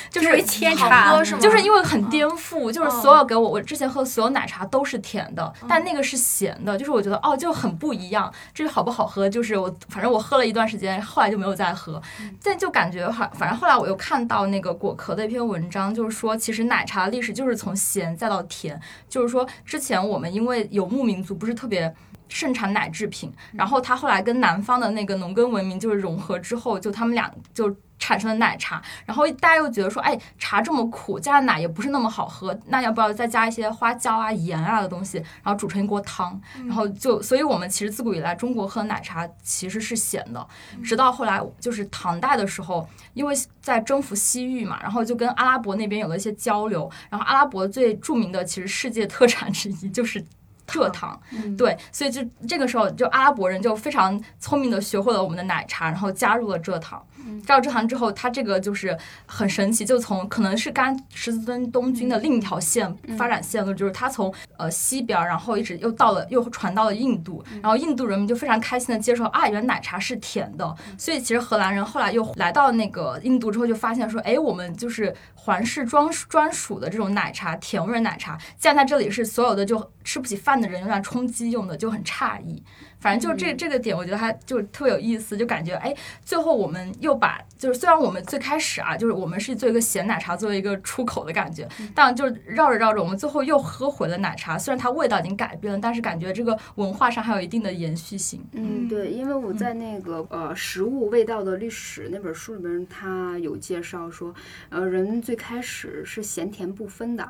[0.09, 1.41] 就是惊为天好茶喝是吗？
[1.41, 8.31] 就是因为很颠覆，就是哦所有给我我之前喝的所有奶茶都是甜的，但那个是咸的，就是我觉得哦就很不一样。
[8.53, 11.99] 至于好不好喝，就是我反正我喝了一段时间，后来就没有再喝，
[12.43, 21.91] 但就感觉反反正后来我又看到那个果壳的一篇文章，就是说其实奶茶的历史就是从咸再到甜，就是说之前我们因为游牧民族不是特别。
[22.31, 28.81] 盛产奶制品，然后它后来跟南方的那个农耕文明就是融合之后，就他们俩就产生了奶茶。
[29.05, 36.39] 然后大家又觉得说，哎，茶这么苦，加了奶也不是那么好喝，那要不要再加一些花椒啊、盐啊的东西，然后煮成一锅汤？
[36.65, 40.47] 然后就，所以我们其实自古以来中国喝奶茶其实是咸的，
[40.81, 50.25] 直到后来就是唐代的时候，因为在征服西域嘛，然后就跟阿拉伯那边有了一些交流，然后阿拉伯最著名的其实世界特产之一就是。
[50.71, 51.19] 蔗糖，
[51.57, 57.05] 对，所以就这个时候，就阿拉伯人就非常聪明的学会了我们的奶茶，然后加入了蔗糖。
[57.45, 82.63] 加入蔗糖之后，他这个就是很神奇，就从可能是干十字军东军的另一条线发展线路，就是他从呃西边儿，然后一直又到了又传到了印度，然后印度人民就非常开心的接受啊，原来奶茶是甜的，所以其实荷兰人后来又来到那个印度之后，就发现说，哎，我们就是环氏专专属的这种奶茶，甜味儿奶茶，既然在这里是所有的就吃不起饭的人用来充饥用的，就很诧异。
[83.01, 94.55] 反正就这这个点，我觉得还就特别有意思，就感觉哎，最后我们又把就是虽然我们最开始啊，就是我们是做一个咸奶茶作为一个出口的感觉，但就绕着绕着，我们最后又喝回了奶茶。
[94.57, 98.45] 虽然它味道已经改变了，但是感觉这个文化上还有一定的延续性。
[98.51, 104.31] 嗯，对，因为我在那个呃食物味道的历史那本书里边，它有介绍说，
[104.69, 107.27] 呃，人最开始是咸甜不分的。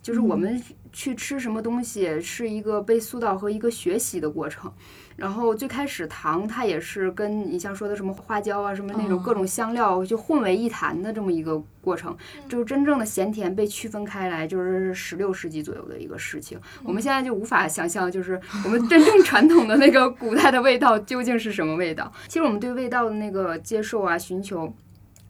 [0.00, 4.72] 就是我们去吃什么东西是一个被塑造和一个学习的过程，
[5.18, 12.16] 然后最开始糖它也是跟你像说的什么花椒啊什么那种各种香料就混为一谈的这么一个过程，
[12.48, 16.56] 就是真正的咸甜被区分开来，就是十六世纪左右的一个事情。
[16.84, 22.12] 我们现在就无法想象，就是我们真正传统的那个古代的味道究竟是什么味道。
[22.28, 24.72] 其实我们对味道的那个接受啊、寻求。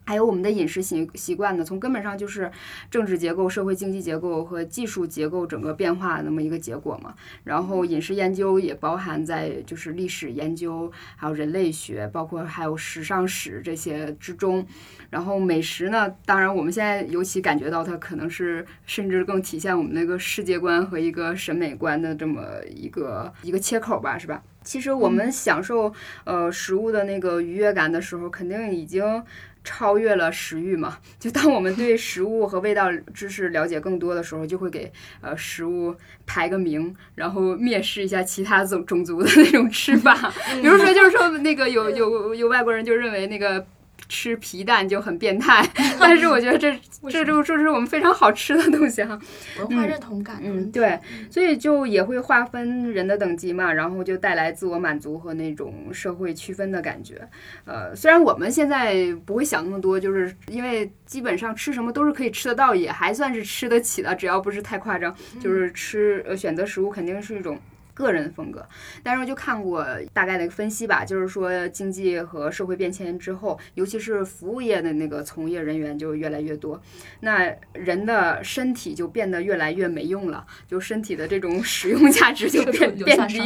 [0.09, 2.51] 还有我们的饮食习习惯呢，从根本上就是
[2.89, 7.13] 政治结构、社会经济结构和技术结构整个变化那么一个结果嘛。
[7.43, 14.65] 然后饮食研究也包含在就是历史研究，还有人类学，包括还有时尚史这些之中。
[15.11, 24.41] 然后美食呢，当然我们现在尤其感觉到它可能是甚至更体现我们那个世界观和一个审美观的这么一个一个切口吧，是吧？
[24.63, 25.93] 其实我们享受
[26.23, 29.23] 呃食物的那个愉悦感的时候，肯定已经。
[29.61, 30.97] 超越了食欲嘛？
[31.19, 35.93] 就当我们对食物和味道知识了解更多的时候，就会给呃食物
[36.25, 40.15] 排个名，然后蔑视一下其他种种族的那种吃法。
[40.61, 43.63] 比如说，就是说那个有有有外国人就认为那个。
[44.09, 45.63] 吃皮蛋就很变态，
[45.99, 46.77] 但是我觉得这
[47.09, 49.17] 这就这是我们非常好吃的东西哈，
[49.59, 50.41] 文化认同感。
[50.43, 57.21] 嗯，对，所以就也会划分人的等级嘛，然后就带来自我满足和那种社会区分的感觉。
[57.65, 67.57] 呃，虽然我们现在不会想那么多，就是因为基本上吃什么都是可以吃得到，也还算是吃得起的，只要不是太夸张，就是吃呃选择食物肯定是一种。
[67.99, 68.65] 个人风格，
[69.03, 76.81] 但是我就看过大概的一个分析吧，就是说经济和社会变迁之后，尤其是服务业的那个从业人员就越来越多，
[77.19, 83.37] 那人的身体就变得越来越没用了，就身体的这种使用价值就变变低，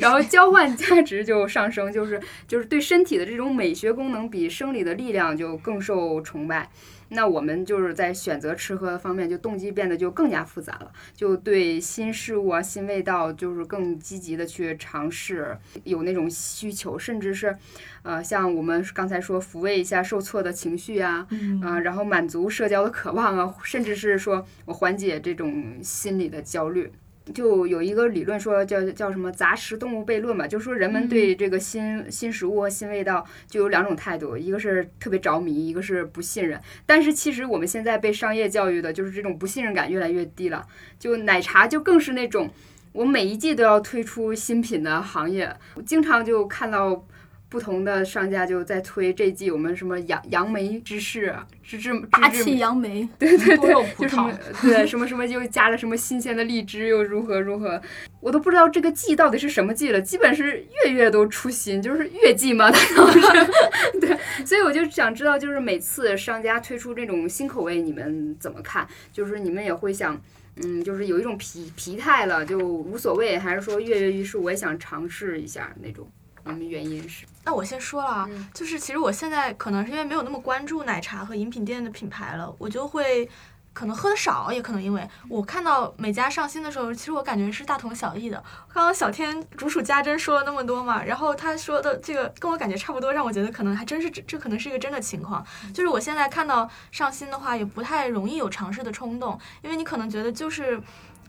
[0.00, 6.70] 然后交换价值就上升，就是就是对身体的这种美学功能比生理的力量就更受崇拜。
[7.10, 17.56] 那我们就是在选择吃喝方面，就动机变得就更加复杂了，就对新事物啊、新味道，就是更积极的去尝试，有那种需求，甚至是，
[18.02, 21.26] 呃，像我们刚才说抚慰一下受挫的情绪啊，
[21.62, 26.92] 啊、然后满足社交的渴望啊，甚至是说我缓解这种心理的焦虑。
[27.34, 36.60] 就有一个理论说叫叫什么杂食动物悖论吧，就是说人们对这个新新食物和新味道就有两种态度，一个是特别着迷，一个是不信任。
[36.86, 40.66] 但是其实我们现在被商业教育的就是这种不信任感越来越低了。
[40.98, 42.50] 就奶茶就更是那种，
[42.92, 47.04] 我每一季都要推出新品的行业，我经常就看到。
[47.48, 57.80] 不同的商家就在推这季我们什么杨杨梅芝士、芝芝大气杨梅， 对对对多肉，葡就什么萄对什么什么又加了什么新鲜的荔枝，又如何如何，
[58.20, 62.70] 我都不知道这个季到底是什么季了，基本是月月都出新，就是月季嘛，
[64.00, 68.86] 对，所以我就想知道，就是每次商家推出这种新口味，你们怎么看？
[69.12, 70.20] 就是你们也会想。
[70.60, 76.04] 嗯，就是有一种疲疲态了，就无所谓，还是说跃跃欲试，我也想尝试一下那种？
[76.48, 77.24] 你们原因是？
[77.44, 83.28] 那我先说了啊，嗯就是其实我现在可能是因为没有那么关注奶茶和饮品店的品牌了，我就会
[83.72, 88.42] 可能喝的少，也可能因为我看到每家上新的时候，其实我感觉是大同小异的。
[88.74, 95.44] 刚刚小天如数家珍说了那么多嘛，然后他说的这个跟我感觉差不多，让我觉得可能还真是这这可能是一个真的情况。
[95.72, 100.80] 就是我现在看到上新的话，也不太容易有尝试的冲动，因为你可能觉得就是。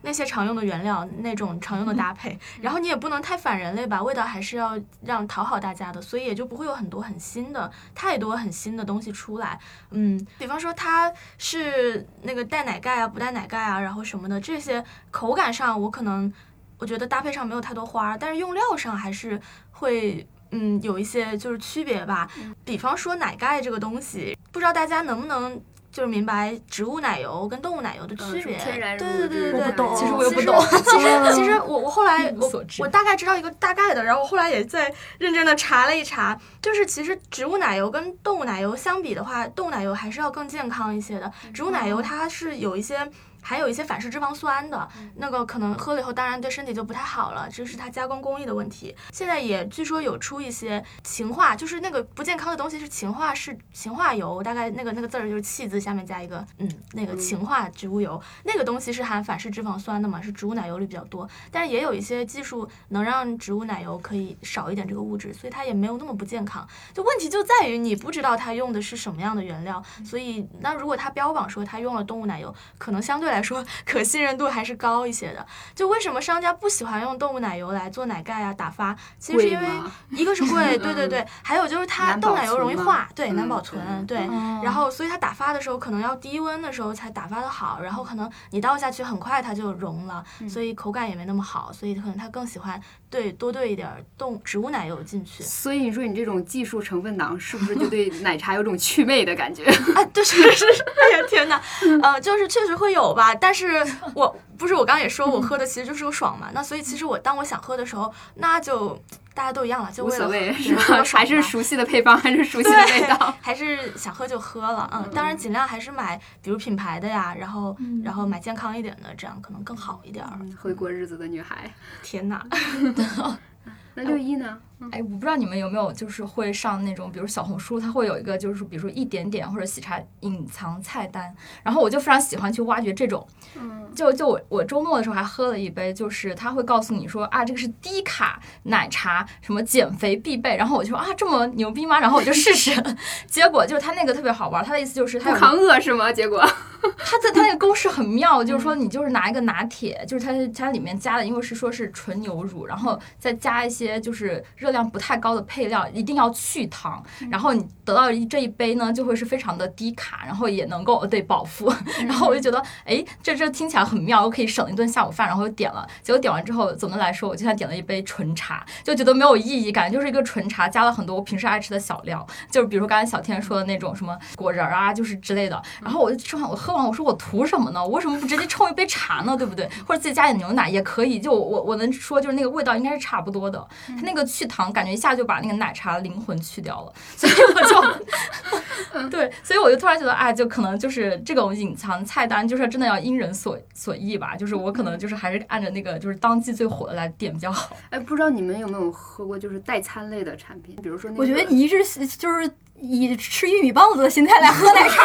[0.01, 9.59] 那些常用的原料，那种常用的搭配，然后你也不能太反人类吧，味道还是要让讨好大家的，所以也就不会有很多很新的、太多很新的东西出来。
[9.91, 16.31] 嗯，比方说它是那个带奶盖啊，不带奶盖啊，然后什么的，这些口感上我可能
[16.77, 19.39] 我觉得搭配上没有太多花儿，但是用料上还是
[19.71, 20.27] 会。
[20.51, 22.27] 嗯，有一些就是区别吧。
[22.65, 28.58] 比方说奶盖这个东西，不知道大家能不能就是明白植物奶油跟动物奶油的区别？
[28.97, 41.32] 对对对对对，其实我又不懂其实 其实我我后来 我我大概知道一个大概的，然后我后来也在认真的查了一查，就是其实植物奶油跟动物奶油相比的话，动物奶油还是要更健康一些的。
[41.54, 43.10] 植物奶油它是有一些。
[43.41, 48.95] 还有一些反式脂肪酸的，那个可能喝了以后，当然对身体就不太好了，这是它加工工艺的问题。
[49.12, 66.67] 现在也据说有出一些氰化，就是那个不健康的东西是氰化是氰化油，大概那个那个字儿就是气字下面加一个嗯，那个氰化植物油，那个东西是含反式脂肪酸的嘛，是植物奶油里比较多，但是也有一些技术能让植物奶油可以少一点这个物质，所以它也没有那么不健康。
[66.93, 75.45] 就问题就在于你不知道它用的是什么样的原料，所以那如果它标榜说它用了动物奶油，可能相对来说可信任度还是高一些的。
[75.75, 79.67] 就为什么商家不喜欢用动物奶油来做奶盖啊、打发，其实是因为
[80.11, 84.17] 一个是贵，对对 对，还有就是它动物奶油容易化，对，难嗯保存，对
[84.63, 95.43] 然后，所以它打发的时候可能要低温的时候才打发的好，然后可能你倒下去很快它就融了，所以口感也没那么好，所以可能他更喜欢对多兑一点儿动植物奶油进去。
[95.43, 99.63] 所以你说你这种技术成分党，是不是就对奶茶有种祛魅的感觉？
[99.95, 101.61] 啊，对，是是是，哎呀天哪，
[102.03, 109.01] 呃，就是确实会有吧，但是 我不是我刚刚也说我喝的其实就是个爽嘛，那所以其实我当我想喝的时候，那就
[109.34, 111.03] 大家都一样了，就无为了所谓对是吧？
[111.13, 113.34] 还是熟悉的配方，还是熟悉的味道。
[113.41, 120.38] 还是想喝就喝了，嗯，当然尽量还是买比如品牌的呀，然后然后买健康一点的，这样可能更好一点儿。
[120.41, 122.45] 嗯会过日子的女孩，天哪
[123.95, 124.58] 那六一呢？
[124.91, 133.27] 哎，我不知道你们有没有就是会上那种，比如小红书，它会有一个就是比如说一点点或者喜茶隐藏菜单，然后我就非常喜欢去挖掘这种。
[133.55, 140.55] 嗯，就就我我周末的时候还喝了一杯，就是他会告诉你说啊，这个是低卡奶茶，什么减肥必备。
[140.55, 141.99] 然后我就说啊，这么牛逼吗？
[141.99, 142.71] 然后我就试试，
[143.27, 146.11] 结果就是他那个特别好玩，他的意思就是他抗饿是吗？
[146.11, 146.39] 结果
[146.97, 161.71] 它的它那个公式很妙，就是说你就是拿一个拿铁，就是它它里面加的，因为是说是纯牛乳，然后再加一些就是热量不太高的配料，一定要去糖，然后你得到这一杯呢，就会是非常的低卡，然后也能够对饱腹，
[162.05, 177.84] 然后我就觉得哎，这这听起来很妙，我可以省一顿下午饭，然后就点了，结果点完之后，总的来说我就像点了一杯纯茶，就觉得没有意义，感觉就是一个纯茶加了很多我平时爱吃的小料，就是比如说刚才小天说的那种什么果仁儿啊，就是之类的，然后我就吃完我喝完，我说我图什么呢？
[177.84, 179.38] 我为什么不直接冲一杯茶呢？
[179.38, 179.69] 对不对？
[179.86, 181.19] 或者自己加点牛奶也可以。
[181.19, 183.65] 就我我我能说，就是那个味道应该是差不多的。
[183.88, 194.36] 它那个去糖，感觉一下就把那个奶茶的灵魂去掉了，所以我就 对，所以我就突然觉得，哎，就可能就是这种隐藏菜单，就是真的要因人所所异吧。
[194.36, 197.78] 就是我可能就是还是按照那个就是当季最火的来点比较好。
[197.91, 201.78] 哎，不知道你们有没有喝过就是代餐类的产品，比如说那个，我觉得你一直
[202.17, 202.50] 就是
[202.81, 205.03] 以吃玉米棒子的心态来喝奶茶，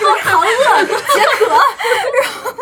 [0.00, 0.46] 就是扛饿
[0.84, 0.94] 解
[1.38, 1.46] 渴。
[1.46, 2.52] 然 后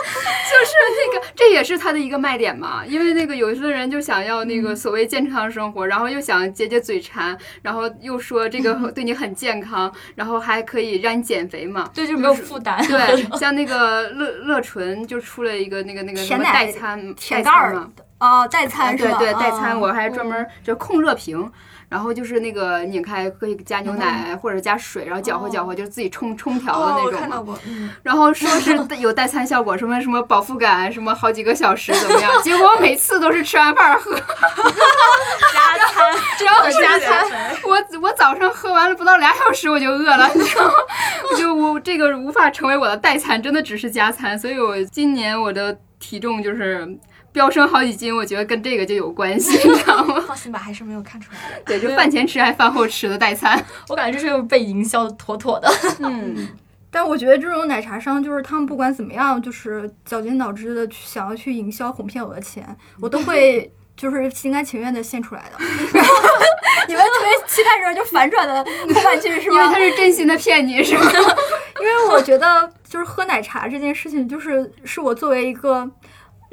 [0.55, 2.85] 就是那个，这也是他的一个卖点嘛。
[2.87, 11.90] 因为那个有些人就想要那嗯个所谓健康生活，然后又想解解嘴馋，然后又说这个 对你很健康，然后还可以让你减肥嘛。
[11.94, 12.83] 对，就没有负担。
[12.87, 17.90] 对， 像那个乐乐纯就出了一个那个那个什么代餐甜盖儿代餐嘛，
[18.25, 19.19] 哦，代餐是吧？
[19.19, 21.51] 对对，代餐哦我还专门就控热瓶。
[21.87, 27.57] 然后就是那个拧开可以加牛奶或者加水，然后搅和搅和，就是自己冲冲调的哦，那种
[28.03, 32.33] 然后说是 有代餐效果，什么什么饱腹感，什么好几个小时怎么样？
[32.43, 40.73] 结果我每次都是吃完饭喝 加餐，只要是加餐，我我早上喝完了不到俩小时我就饿了，你知道吗？
[41.31, 46.88] 我就我这个无法成为我的代餐，真的只是加餐，所以我今年我的体重就是
[47.35, 50.23] 飙升好几斤，我觉得跟这个就有关系， 你知道吗？
[50.27, 51.61] 放心吧，还是没有看出来。
[51.67, 53.63] 对，就饭前吃还饭后吃的代餐。
[53.91, 55.69] 我感觉这是被营销的妥妥的。
[55.99, 56.49] 嗯，
[56.93, 62.65] 但我觉得这种奶茶商就是他们不管怎么样，就是绞尽脑汁的去想要去营销哄骗我的钱，
[63.01, 65.65] 我都会 就是心甘情愿的献出来的。
[65.93, 66.15] 然后
[66.87, 68.65] 你们特别期待着就反转的
[68.95, 69.79] 后半句是吗因为他？
[69.81, 71.11] 是真心的骗你，是吗？
[71.81, 75.91] 因为我觉得就是喝奶茶这件事情，就是是我作为一个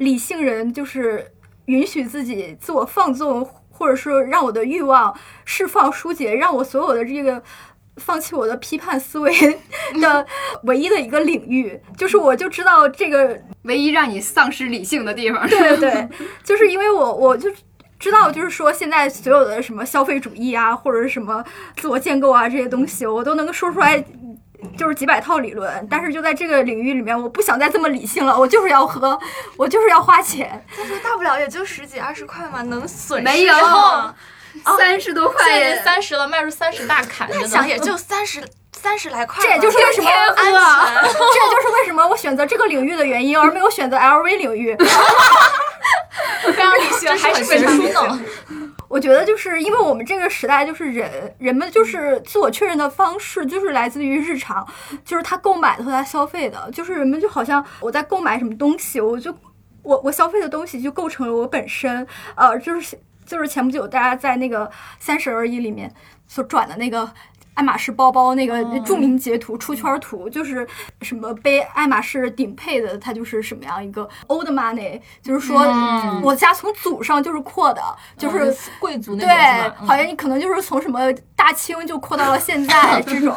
[0.02, 1.26] 理性人，就是
[1.66, 7.42] 允许自己自我放纵，或者说让我的欲望释放疏解，让我所有的这个。
[7.98, 9.30] 放弃我的批判思维
[10.00, 10.26] 的
[10.64, 15.46] 唯一的一个领域，就是我就知道这个唯一让你丧失理性的地方。
[15.46, 16.08] 对对对，
[16.42, 17.50] 就是因为我我就
[17.98, 21.44] 知道，就是说现在所有的什么消费主义啊，或者是什么
[21.76, 24.02] 自我建构啊这些东西，我都能够说出来。
[24.76, 29.18] 就是几百套理论，但是就在这个领域里面，我不想再这么理性了，我就是要喝，
[29.56, 30.64] 我就是要花钱。
[30.76, 33.54] 但是大不了也就十几二十块嘛，能损失没有
[34.78, 38.42] 三十多块三十了，迈入三十大坎，那想也就三十
[38.72, 44.76] 三十来块，这也就是为什么这也就是为什么我选择这个领域的原因，而没有选择 LV 领域。
[46.44, 48.26] 非常理性，还是非常理性。
[48.92, 54.68] 我觉得就是因为我们这个时代，就是人人们就是自我确认的方式，就是来自于日常，
[55.02, 59.34] 就是他购买的和他消费的，就是人们就好像我在购买什么东西，我就
[59.82, 65.90] 我我消费的东西就构成了我本身，呃，就是就是前不久大家在那个三十而已里面
[66.28, 67.10] 所转的那个。
[67.54, 70.66] 爱马仕包包那个著名截图、出圈图，就是
[71.02, 76.20] 什么背爱马仕顶配的，它就是什么样一个 old money，就是说嗯。
[76.22, 77.82] 我家从祖上就是阔的，
[78.16, 79.86] 就是贵族那对种对，嗯。
[79.86, 81.00] 好像你可能就是从什么
[81.36, 83.34] 大清就扩到了现在 这种，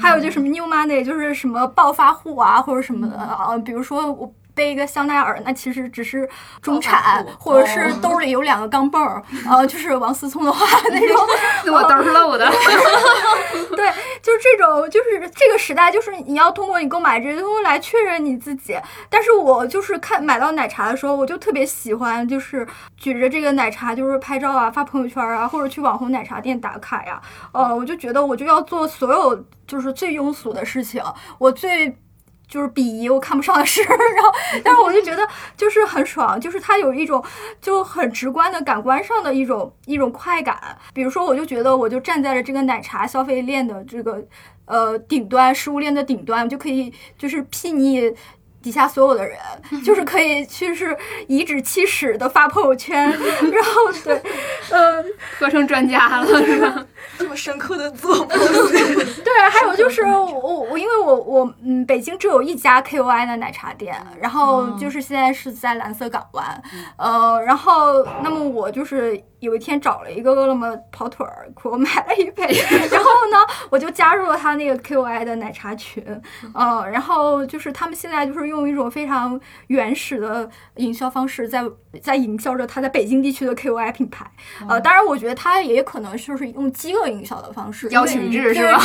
[0.00, 4.32] 还有就什么 new money，就是什么暴发户啊或者什么的啊，比如说我。
[4.54, 6.28] 背一个香奈儿，那其实只是
[6.62, 12.50] 中产，或者是兜里有两个钢镚儿，呃，就是王思聪的话 那种，我兜是漏的。
[13.76, 13.92] 对，
[14.22, 18.78] 就是这种，就是这个时代，就是你要通过你购买这些东西来确认你自己。
[19.10, 27.20] 但是我就是看买到奶茶的时候，我就特别喜欢，就是举着这个奶茶，就是拍照啊、发朋友圈啊，或者去网红奶茶店打卡呀。
[27.52, 31.02] 呃，我就觉得我就要做所有就是最庸俗的事情，
[31.38, 31.98] 我最。
[32.48, 34.32] 就是鄙夷我看不上的事儿，然后，
[34.62, 35.26] 但是我就觉得
[35.56, 37.24] 就是很爽，就是它有一种
[37.60, 40.76] 就很直观的感官上的一种一种快感。
[40.92, 44.22] 比如说，我就觉得我就站在了这个奶茶消费链的这个
[44.66, 48.14] 呃顶端，食物链的顶端，就可以就是睥睨。
[48.62, 49.38] 底下所有的人，
[49.84, 53.10] 就是可以去是颐指气使的发朋友圈，
[53.52, 54.18] 然后对，
[54.70, 55.04] 呃，
[55.38, 56.86] 喝成专家了是吧？
[57.18, 66.62] 这么深刻的做 对，还有就是我我因为我我嗯，北京只有一家 KOI 的奶茶店，然后就是现在是在蓝色港湾，
[66.96, 72.44] 呃，然后那么我就是有一天找了一个饿了么跑腿儿，给我买了一杯，
[72.90, 73.38] 然后呢，
[73.70, 76.02] 我就加入了他那个 KOI 的奶茶群，
[76.54, 79.38] 呃，然后就是他们现在就是用一种非常
[79.68, 81.62] 原始的营销方式在
[82.02, 84.30] 在营销着他在北京地区的 KOI 品牌，
[84.68, 88.80] 呃，当然我觉得他也可能就是用饥饿营销的方式，邀请制是吧？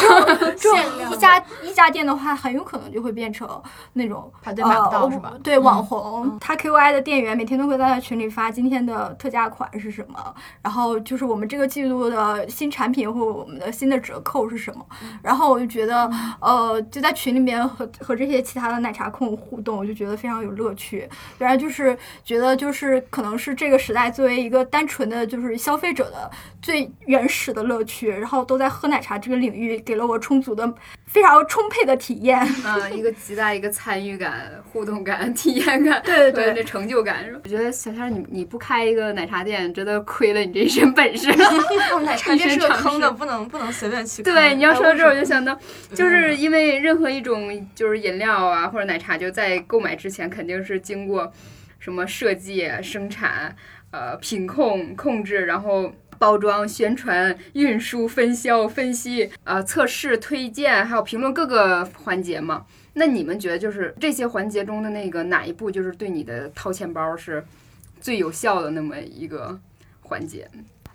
[0.57, 0.79] 这种
[1.13, 3.47] 一家一家店的话，很有可能就会变成
[3.93, 5.33] 那种排队买不到呃是吧？
[5.43, 14.85] 对，网红，他 KOI 的店员每天都会在群里发今天的特价款是什么，然后就是我们这个季度的新产品或我们的新的折扣是什么，
[15.21, 21.07] 然后我就觉得，呃，就在群里面和和这些其他的奶茶控互动，我就觉得非常有乐趣。
[21.37, 26.29] 然后就是觉得就是可能是这个时代作为一个单纯的就是消费者的
[26.61, 30.73] 最原始的乐趣，然后都在喝奶茶这个领域给了我充足的、
[31.05, 32.39] 非常充沛的体验。
[32.65, 37.25] 嗯， 一个极大一个参与感、互动感、 体验感，对对对这成就感。
[37.43, 41.29] 我觉得小天儿你你不开一个奶茶店，真的亏了你这一身本事。
[41.91, 44.21] 哦，奶茶店是个坑的，不能不能随便去。
[44.23, 45.57] 对，你要说到这儿，我就哎想到，
[45.93, 51.31] 就是因为任何一种就是饮料啊或者奶茶，就在购买之前肯定是经过
[51.79, 53.55] 什么设计、生产、
[53.91, 55.91] 呃品控、控制，然后。
[56.19, 62.65] 包装、宣传、运输、分销、分析、呃测试、推荐，还有评论各个环节嘛。
[62.93, 67.43] 那你们觉得就是这些环节中的那个哪一步，就是对你的掏钱包是
[68.01, 69.57] 最有效的那么一个
[70.01, 70.47] 环节。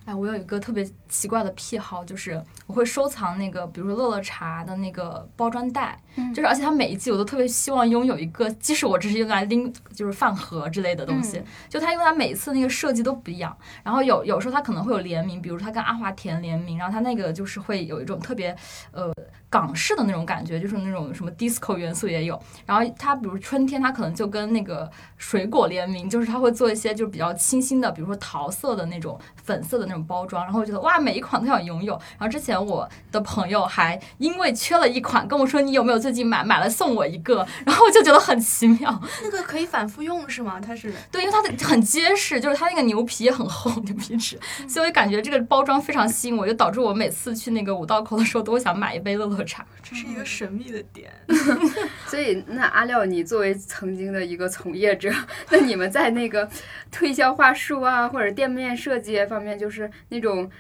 [0.05, 5.99] 哎，我有一个特别奇怪的癖好，就是我会收藏那个，比如说乐乐茶的那个包装袋，
[6.35, 18.55] 就是而且它每一季我都特别希望拥有一个，即使我只是用来拎，就是饭盒之类的东西，就它因为它每次那个设计都不一样，然后有有时候它可能会有联名，比如它跟阿华田联名，然后它那个就是会有一种特别
[18.93, 19.13] 呃
[19.49, 31.95] 港式的那种感觉，就是那种什么 disco 元素也有，然后它比如春天它可能就跟那个水果联名，就是它会做一些就是比较清新的，比如说桃色的那种、粉色的那种包装，然后我觉得哇，每一款都想拥有。
[32.19, 36.45] 然后之前我的朋友还因为缺了一款跟我说，你有没有最近买？
[36.45, 39.03] 买了送我一个， 然后我就觉得很奇妙。
[39.23, 40.61] 那个可以反复用是吗？
[40.61, 44.39] 它是对，因为它的很结实，就是它那个牛皮也很厚，牛皮纸，
[44.69, 49.65] 所以我就感觉这个包装非常吸引我，就导致我每次去那个五道口的时候都会想买一杯乐乐茶。
[49.83, 51.11] 这是一个神秘的点。
[52.07, 55.11] 所以，那阿廖，你作为曾经的一个从业者，
[55.49, 56.47] 那你们在那个
[56.91, 60.51] 推销话术啊，或者店面设计方面，就是那种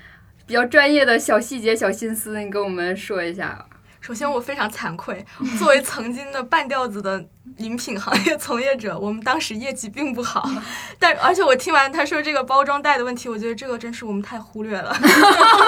[0.46, 3.66] 比较专业的小细节、小心思，你跟我们说一下。
[4.04, 5.24] 首先，我非常惭愧，
[5.58, 7.26] 作为曾经的半吊子的
[7.56, 10.46] 饮品行业从业者，我们当时业绩并不好。
[11.00, 14.94] 但而且我听完他说这个包装袋的问题，我觉得这个真是我们太忽略了。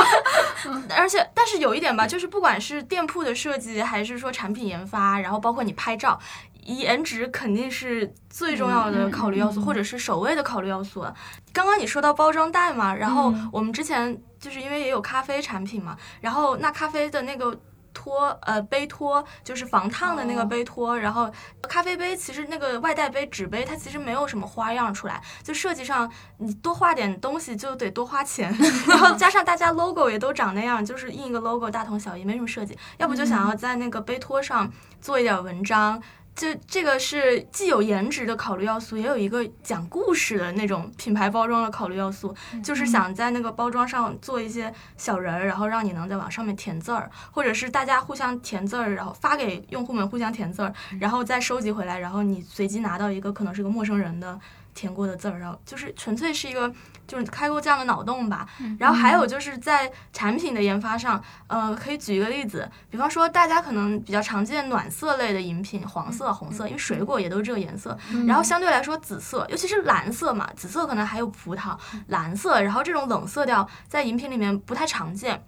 [0.95, 6.21] 而且，但是有一点吧，就是不管是店铺的设计，还是说产品研发，然后包括你拍照，
[6.65, 11.07] 颜值肯定是最重要的考虑要素，或者是首位的考虑要素。
[11.55, 17.59] 刚刚你说到包装袋嘛，然后我们之前就是因为也有咖啡产品嘛，然后那咖啡的那个。
[18.07, 21.29] 托呃杯托就是防烫的那个杯托，然后
[21.63, 28.55] 咖啡杯其实那个外带杯纸杯它其实没有什么花样出来，就设计上你多画点东西就得多花钱，
[28.87, 36.01] 然后加上大家 logo 也都长那样，就是印一个 logo 大同小异，没什么设计，要不就想要在那个杯托上做一点文章。
[36.01, 36.05] 就
[36.69, 54.39] 这个是既有颜值的考虑要素，也有一个讲故事的那种品牌包装的考虑要素，就是想在那个包装上做一些小人儿，然后让你能在往上面填字儿，或者是大家互相填字儿，然后发给用户们互相填字儿，然后再收集回来，然后你随机拿到一个可能是个陌生人的
[54.75, 56.71] 填过的字儿，然后就是纯粹是一个。
[57.07, 58.47] 就是开过这样的脑洞吧，
[58.79, 67.97] 然后还有就是在产品的研发上，呃，可以举一个例子，比方说大家可能比较常见暖色类的饮品，黄色、红色，因为水果也都是这个颜色，
[68.27, 71.77] 然后相对来说紫色，尤其是蓝色嘛，紫色可能还有葡萄，
[72.09, 75.45] 蓝色，然后这种冷色调在饮品里面不太常见。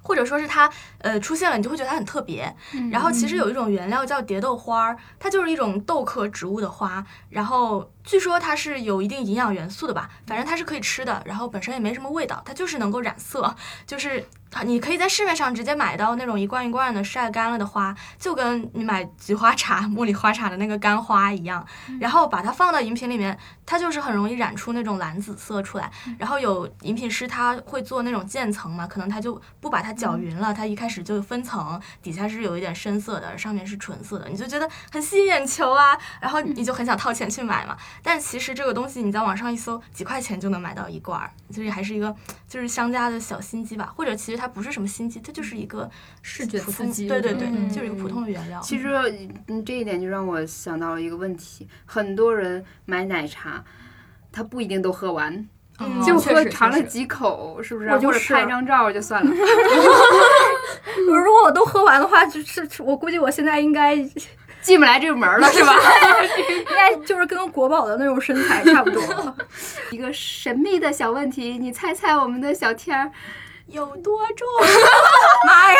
[0.00, 0.70] 或者说是它，
[1.00, 2.50] 呃，出现了，你就会觉得它很特别。
[2.90, 7.04] 然后其实有一种原料叫蝶豆花儿，它就是一种豆科植物的花。
[7.28, 11.22] 然后据说它是有一定营养元素的吧，反正它是可以吃的。
[11.26, 13.54] 然后本身也没什么味道，它就是能够染色，
[13.86, 14.24] 就是。
[14.64, 21.62] 你可以在市面上直接买到那种一罐一罐的晒干了的花，就跟你买菊花茶、茉莉花茶的那个干花一样，
[22.00, 25.92] 然后把它放到饮品里面，它就是很容易染出那种蓝紫色出来。
[26.18, 37.76] 然后有饮品师他会做那种渐层嘛，可能他就不把它搅匀了，他一开始就分层，底下是有一点深色的，上面是纯色的，你就觉得很吸引眼球啊，然后你就很想掏钱去买嘛。
[38.02, 42.16] 但其实这个东西你在网上一搜，几块钱就能买到一罐儿，所以还是一个
[42.48, 44.38] 就是商家的小心机吧，或者其实。
[44.38, 45.90] 它不是什么心机，它就是一个
[46.22, 48.60] 视觉刺激，对对对，就是一个普通的原料。
[48.60, 48.88] 其实，
[49.48, 53.64] 嗯，这一点就让我想到了一个问题：很多人买奶茶，
[54.30, 55.48] 他不一定都喝完，
[56.06, 57.90] 就喝尝了几口，是不是？
[57.90, 59.28] 或者拍张照就算了。
[60.96, 63.96] 如果我都喝完的话，就是我估计我现在应该。
[64.68, 65.72] 进不来这个门了 是吧？
[66.48, 69.02] 应该就是跟国宝的那种身材差不多。
[69.90, 73.10] 一个神秘的小问题，你猜猜我们的小天儿。
[73.68, 74.46] 有多重？
[75.46, 75.78] 妈呀！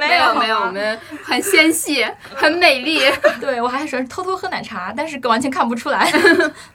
[0.00, 2.04] 没有没有没有，我们很纤细，
[2.34, 3.00] 很美丽。
[3.40, 6.10] 对我还喜欢偷偷喝奶茶，但是完全看不出来。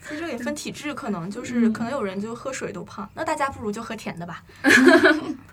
[0.08, 4.42] 其实也分体质，可能就是可能有人就喝水都胖，那大家不如就喝甜的吧。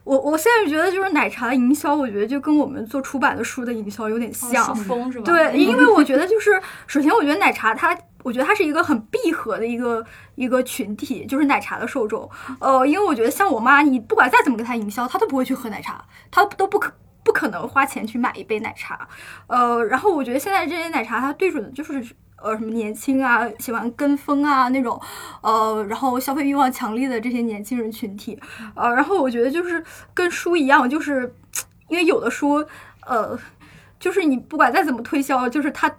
[0.04, 5.26] 我我现在觉得就是奶茶的营销，我觉得就跟我们做出版的书的营销有点像，风是吧？
[5.26, 7.98] 对，因为我觉得就是首先我觉得奶茶它。
[8.28, 10.06] 我觉得它是一个很闭合的一个
[10.36, 12.30] 一个群体，就是奶茶的受众。
[12.60, 16.92] 呃，因为我觉得像我妈，你不管再怎么给她营销，她都不会去喝奶茶，她都不可
[17.24, 19.08] 不可能花钱去买一杯奶茶。
[19.48, 22.06] 呃，然后我觉得现在这些奶茶，它对准的就是
[22.36, 25.02] 呃什么年轻啊，喜欢跟风啊那种，
[25.40, 28.38] 呃，然后消费欲望强烈的这些年轻人群体。
[28.76, 29.82] 呃，然后我觉得就是
[30.14, 31.34] 跟书一样，就是
[31.88, 32.66] 因为有的书，
[33.06, 33.40] 呃，
[33.98, 35.90] 就是你不管再怎么推销，就是它。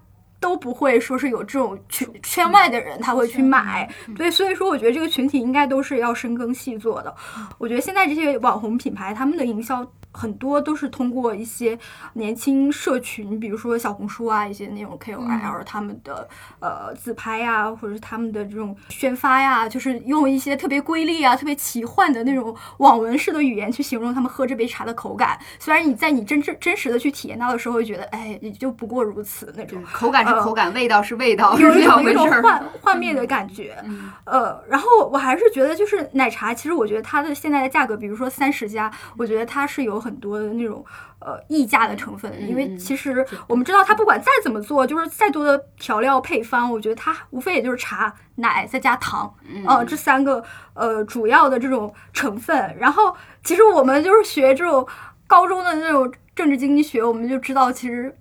[0.41, 7.15] 都不会说是有这种群圈外的人他会去买，对，所以说我觉得这个群体应该都是要深耕细作的。
[7.59, 9.85] 我觉得现在这些网红品牌他们的营销
[10.19, 11.79] 很多都是通过一些
[12.15, 25.39] 年轻社群，比如说小红书啊，一些那种 KOL 他们的呃自拍呀，或者是他们的这种宣发呀，就是用一些特别瑰丽啊、特别奇幻的那种网文式的语言去形容他们喝这杯茶的口感。
[25.61, 29.81] 虽然你在你真正真实的去体验到的时候，会觉得哎，也就不过如此那种。
[29.93, 32.03] 口感是口感，味道是味道，有一种。
[32.09, 33.77] 那种幻幻灭的感觉。
[33.85, 40.85] 嗯呃，然后我还是觉得，就是奶茶，其实我觉得它的现在的价格，比如说三十加，我觉得它是有很多的那种
[41.19, 50.43] 呃溢价的成分，因为嗯其实我们知道它不管再怎么做，就是再多的调料配方，我觉得它无非也就是茶、奶再加糖，嗯呃，这三个
[50.75, 52.77] 呃主要的这种成分。
[52.79, 54.87] 然后其实我们就是学这种
[55.27, 58.17] 高中的那种政治经济学，我们就知道其实。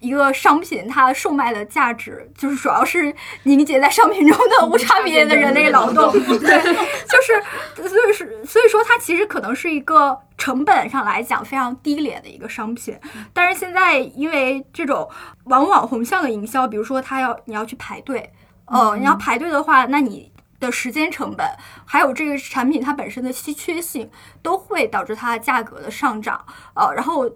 [0.00, 6.62] 一个商品它售卖的价值，就是主要是凝结在商品中的 无差别的人类劳动，对，
[7.06, 12.98] 就是所以是所以说它其实可能是一个成本上来讲非常低廉的一个商品，
[13.32, 15.08] 但是现在因为这种
[15.44, 18.32] 往网红向的营销，比如说它要你要去排队，
[18.66, 20.32] 呃，你要排队的话，那你。
[20.60, 21.46] 的时间成本，
[21.86, 24.10] 还有这个产品它本身的稀缺性，
[24.42, 26.44] 都会导致它价格的上涨。
[26.74, 27.30] 呃，然后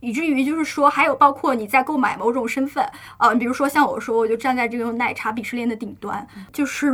[0.00, 2.84] 以至于就是说，还有包括你在购买某种身份，
[3.18, 6.92] 呃，比如说像我说，我就站在这种奶茶鄙视链的顶端，就是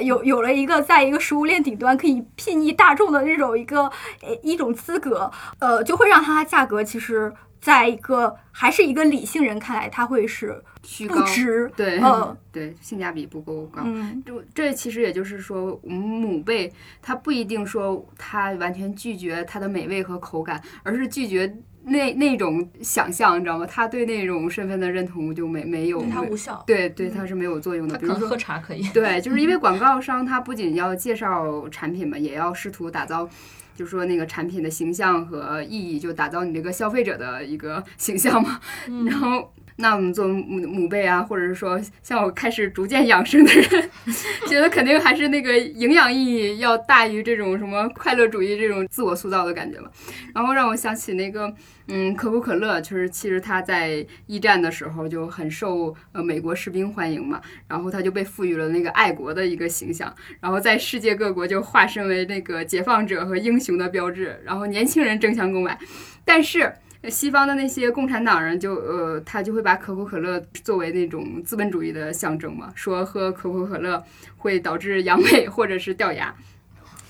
[0.00, 3.84] 有有了一个在一个食物链顶端可以睥睨大众的这种一个
[4.22, 13.82] 呃一种资格，呃，就会让它价格其实在一个还是一个理性人看来，它会是不虚高，值，对，嗯对，性价比不够高。
[13.84, 16.72] 嗯就这其实也就是说，我们母辈
[17.02, 21.52] 它不一定说它完全拒绝它的美味和口感，而是拒绝
[21.88, 23.66] 那那种想象，你知道吗？
[23.66, 26.62] 他对那种身份的认同就没没有对它无效。
[26.66, 27.98] 对对，它是没有作用的。
[27.98, 28.82] 比如说喝茶可以。
[28.94, 33.28] 对，就是因为广告商他不仅要介绍产品嘛，也要试图打造。
[33.74, 38.58] 就是说那个产品的形象和意义，就打造你这个消费者的一个形象嘛。
[39.06, 43.90] 然后，那我们做母母辈啊，或者是说像我开始逐渐养生的人，
[44.48, 49.88] 觉得肯定还是那个营养意义要大于这种什么快乐主义这种自我塑造的感觉嘛。
[50.34, 51.54] 然后让我想起那个，
[51.86, 65.78] 嗯，可口可乐，就是其实它在一战的时候就很受呃美国士兵欢迎嘛，然后它就被赋予了那个爱国的一个形象，然后在世界各国就化身为那个解放者和英雄的标志，然后年轻人争相购买，
[66.24, 66.72] 但是。
[67.08, 74.02] 西方的那些共产党人就呃，他就会把可口可乐作为那种资本主义的象征嘛，说喝可口可乐
[74.36, 76.34] 会导致阳痿或者是掉牙。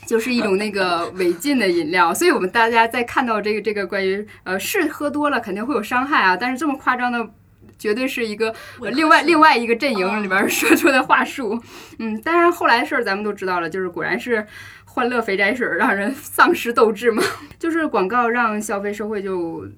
[0.07, 7.28] 就是一种那个违禁的饮料，所以我们大家在看到这个这个关于呃是喝多了肯定会有伤害啊，但是这么夸张的，
[7.78, 11.62] 绝对是一个、呃、另外另外一个阵营里边说出的话术。
[11.99, 14.46] 嗯，当然后来的事儿咱们都知道了，就是果然是
[14.86, 17.22] 欢乐肥宅水让人丧失斗志嘛，
[17.61, 19.68] 就是广告让消费社会就。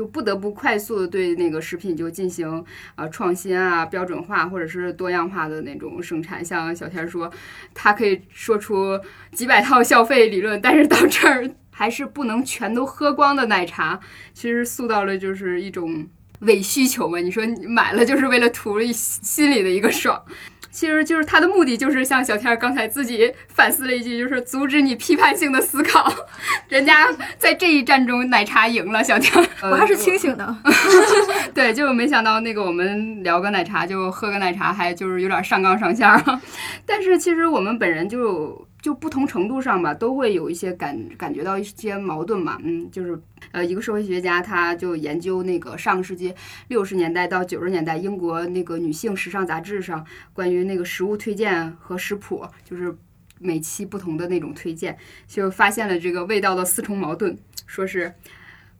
[0.00, 2.50] 就不得不快速的对那个食品就进行
[2.94, 6.42] 啊、呃、创新啊、标准化或者是多样化的那种生产。
[6.42, 7.30] 像小天说，
[7.74, 8.98] 他可以说出
[9.32, 14.00] 几百套消费理论，但是到这儿还是不能全都喝光的奶茶，
[14.32, 17.18] 其实塑造了就是一种伪需求嘛。
[17.18, 20.24] 你说买了就是为了图一心里的一个爽。
[20.70, 26.12] 其实就是他的目的，就是像小天刚才自己反思了一句，就是阻止你批判性的思考。
[26.68, 27.08] 人家
[27.38, 29.44] 在这一战中，奶茶赢了，小天。
[29.62, 30.56] 我还是清醒的。
[31.52, 36.40] 对，就没想到那个我们聊个奶茶，就喝个奶茶，还就是有点上纲上线了。
[36.86, 42.58] 但是其实我们本人就就不同程度上吧，都会有一些感感觉到一些矛盾嘛。
[42.62, 43.20] 嗯，就是
[43.52, 46.34] 呃，一个社会学家他就研究那个上个世纪
[46.68, 52.96] 六十年代到九十年代英国那个女性时尚杂志上关于那个食物推荐和食谱，就是
[53.38, 58.14] 每期不同的那种推荐，就发现了这个味道的四重矛盾，说是。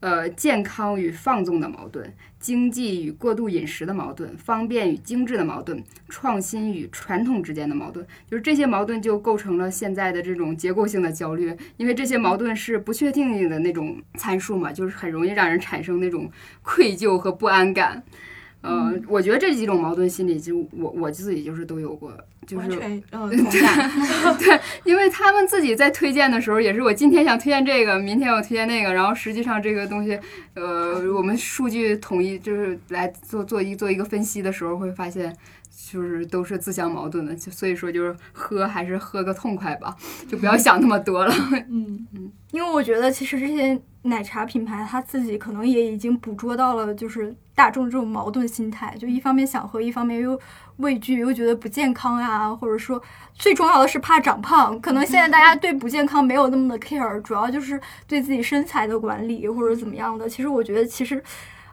[0.00, 16.30] 呃，健康与放纵的矛盾，经济与过度饮食的矛盾，方便与精致的矛盾，创新与传统之间的矛盾，就是这些矛盾就构成了现在的这种结构性的焦虑，因为这些矛盾是不确定性的那种参数嘛，就是很容易让人产生那种
[16.62, 18.02] 愧疚和不安感。
[18.62, 22.12] 呃，嗯我觉得这几种矛盾心理，就我我自己就是都有过，
[22.46, 22.68] 就是
[23.12, 23.30] 嗯。
[24.38, 30.18] 对，因为他们自己在推荐的时候，也是我今天想推荐这个，明天我推荐那个，然后实际上这个东西，
[30.54, 35.34] 呃，我们数据统一就是来做做一做一个分析的时候，会发现
[35.90, 39.96] 就是都是自相矛盾的，就所以说就是喝还是喝个痛快吧，
[40.28, 41.34] 就不要想那么多了。
[41.70, 50.40] 嗯嗯，因为我觉得其实这些奶茶品牌它自己可能也已经捕捉到了，就是大众这种矛盾心态，就一方面想喝，一方面又
[50.76, 53.02] 畏惧，又觉得不健康呀、啊，或者说
[53.34, 54.80] 最重要的是怕长胖。
[54.80, 60.28] 可能现在大家对不健康没有那么的 care，主要就是对自己身材的管理或者怎么样的。
[60.28, 61.22] 其实我觉得，其实。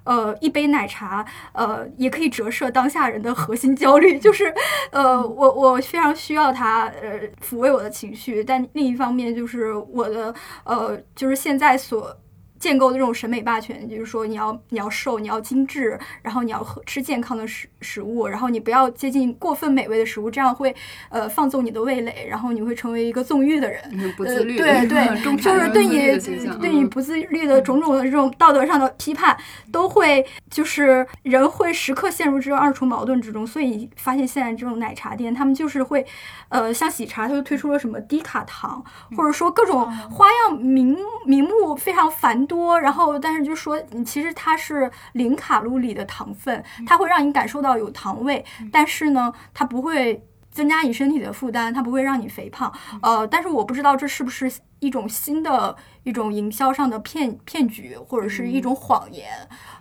[0.07, 4.53] 呃，一杯奶茶，呃，也可以折射当下人的核心焦虑，就是，
[4.91, 10.33] 呃，我我非常需要它，呃，抚慰我的情绪，但另一方面就是我的，
[10.63, 12.17] 呃，就是现在所。
[12.59, 20.75] 建构的这种审美霸权，就是说你要你要瘦，你要精致，然后你要喝吃健康的食食物，然后你不要接近过分美味的食物，这样会
[21.09, 23.83] 呃放纵你的味蕾，然后你会成为一个纵欲的人，
[24.17, 29.37] 不自律，对对， 就是对你对你不自律的种种的这种道德上的批判，
[29.71, 36.03] 都会就是人会时刻陷入这种二重矛盾之中，所以发现现在这种奶茶店，他们就是会
[36.49, 38.83] 呃像喜茶，他就推出了什么低卡糖，
[39.15, 42.46] 或者说各种花样名名目非常繁。
[42.47, 52.73] 多，然后但是就说你其实它是零卡路里的糖分，它会让你感受到有糖味，但是呢，它不会增加你身体的负担，它不会让你肥胖。
[53.01, 59.27] 呃，但是我不知道这是不是一种新的一种营销上的骗骗局，或者是一种谎言。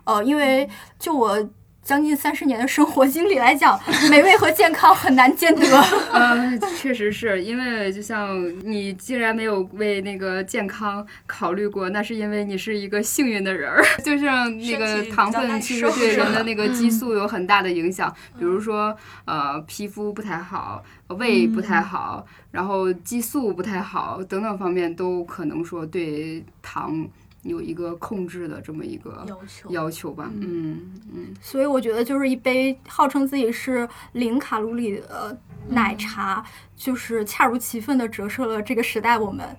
[0.03, 1.49] 呃，因为就我。
[1.87, 3.79] 将近三十年的生活经历来讲，
[4.11, 5.65] 美味和健康很难兼得。
[6.11, 13.81] 嗯，确实是因为就像你既然没有为那个健康考虑过，那是因为你是一个幸运的人儿。
[14.03, 27.07] 就像那个糖分其实对人的那个激素有很大的影响，比如说呃皮肤不太好，胃不太好，然后激素不太好等等方面都可能说对糖。
[27.47, 35.39] 有一个控制的这么一个要求要求吧，嗯嗯，所以我觉得就是一杯号称自己是零卡路里的
[35.69, 36.45] 奶茶，
[36.75, 39.57] 就是恰如其分的折射了这个时代我们。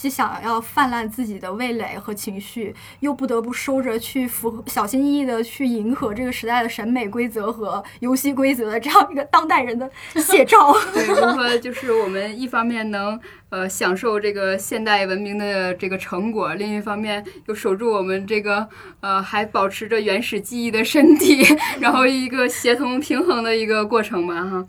[0.00, 10.72] 既想要泛滥自己的味蕾和情绪，又不得不收着去符合小心翼翼的去迎合这个时代的审美规则和游戏规则的这样一个当代人的写照。
[10.94, 13.18] 对，如何就是我们一方面能
[13.48, 18.68] 呃享受这个现代文明的这个成果，另一方面又守住我们这个
[19.00, 21.44] 呃还保持着原始记忆的身体，
[21.80, 24.64] 然后一个协同平衡的一个过程吧，哈。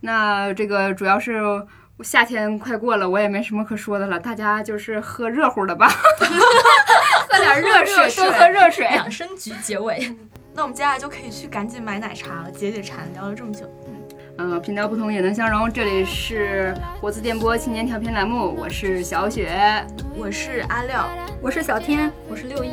[0.00, 1.66] 那这个主要是。
[2.02, 5.88] 夏天快过了，我也没什么可说的了，大家就是喝热乎的吧，
[6.18, 8.86] 喝点热水，多喝热水。
[8.86, 10.16] 养生局结尾，
[10.54, 13.10] 那我们接下来就可以去赶紧买奶茶了，解解馋。
[13.12, 15.70] 聊了这么久，嗯，嗯，频道不同也能相融。
[15.72, 19.84] 这里是国字电波青年调频栏目，我是小雪，
[20.16, 21.08] 我是阿廖，
[21.40, 22.70] 我是小天，我是六一。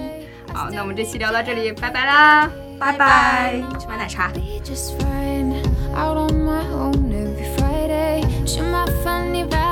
[0.54, 2.50] 好，那我们这期聊到这里，拜拜啦，
[2.80, 4.32] 拜拜，去买奶茶。
[8.48, 9.67] Chama Fanny vai.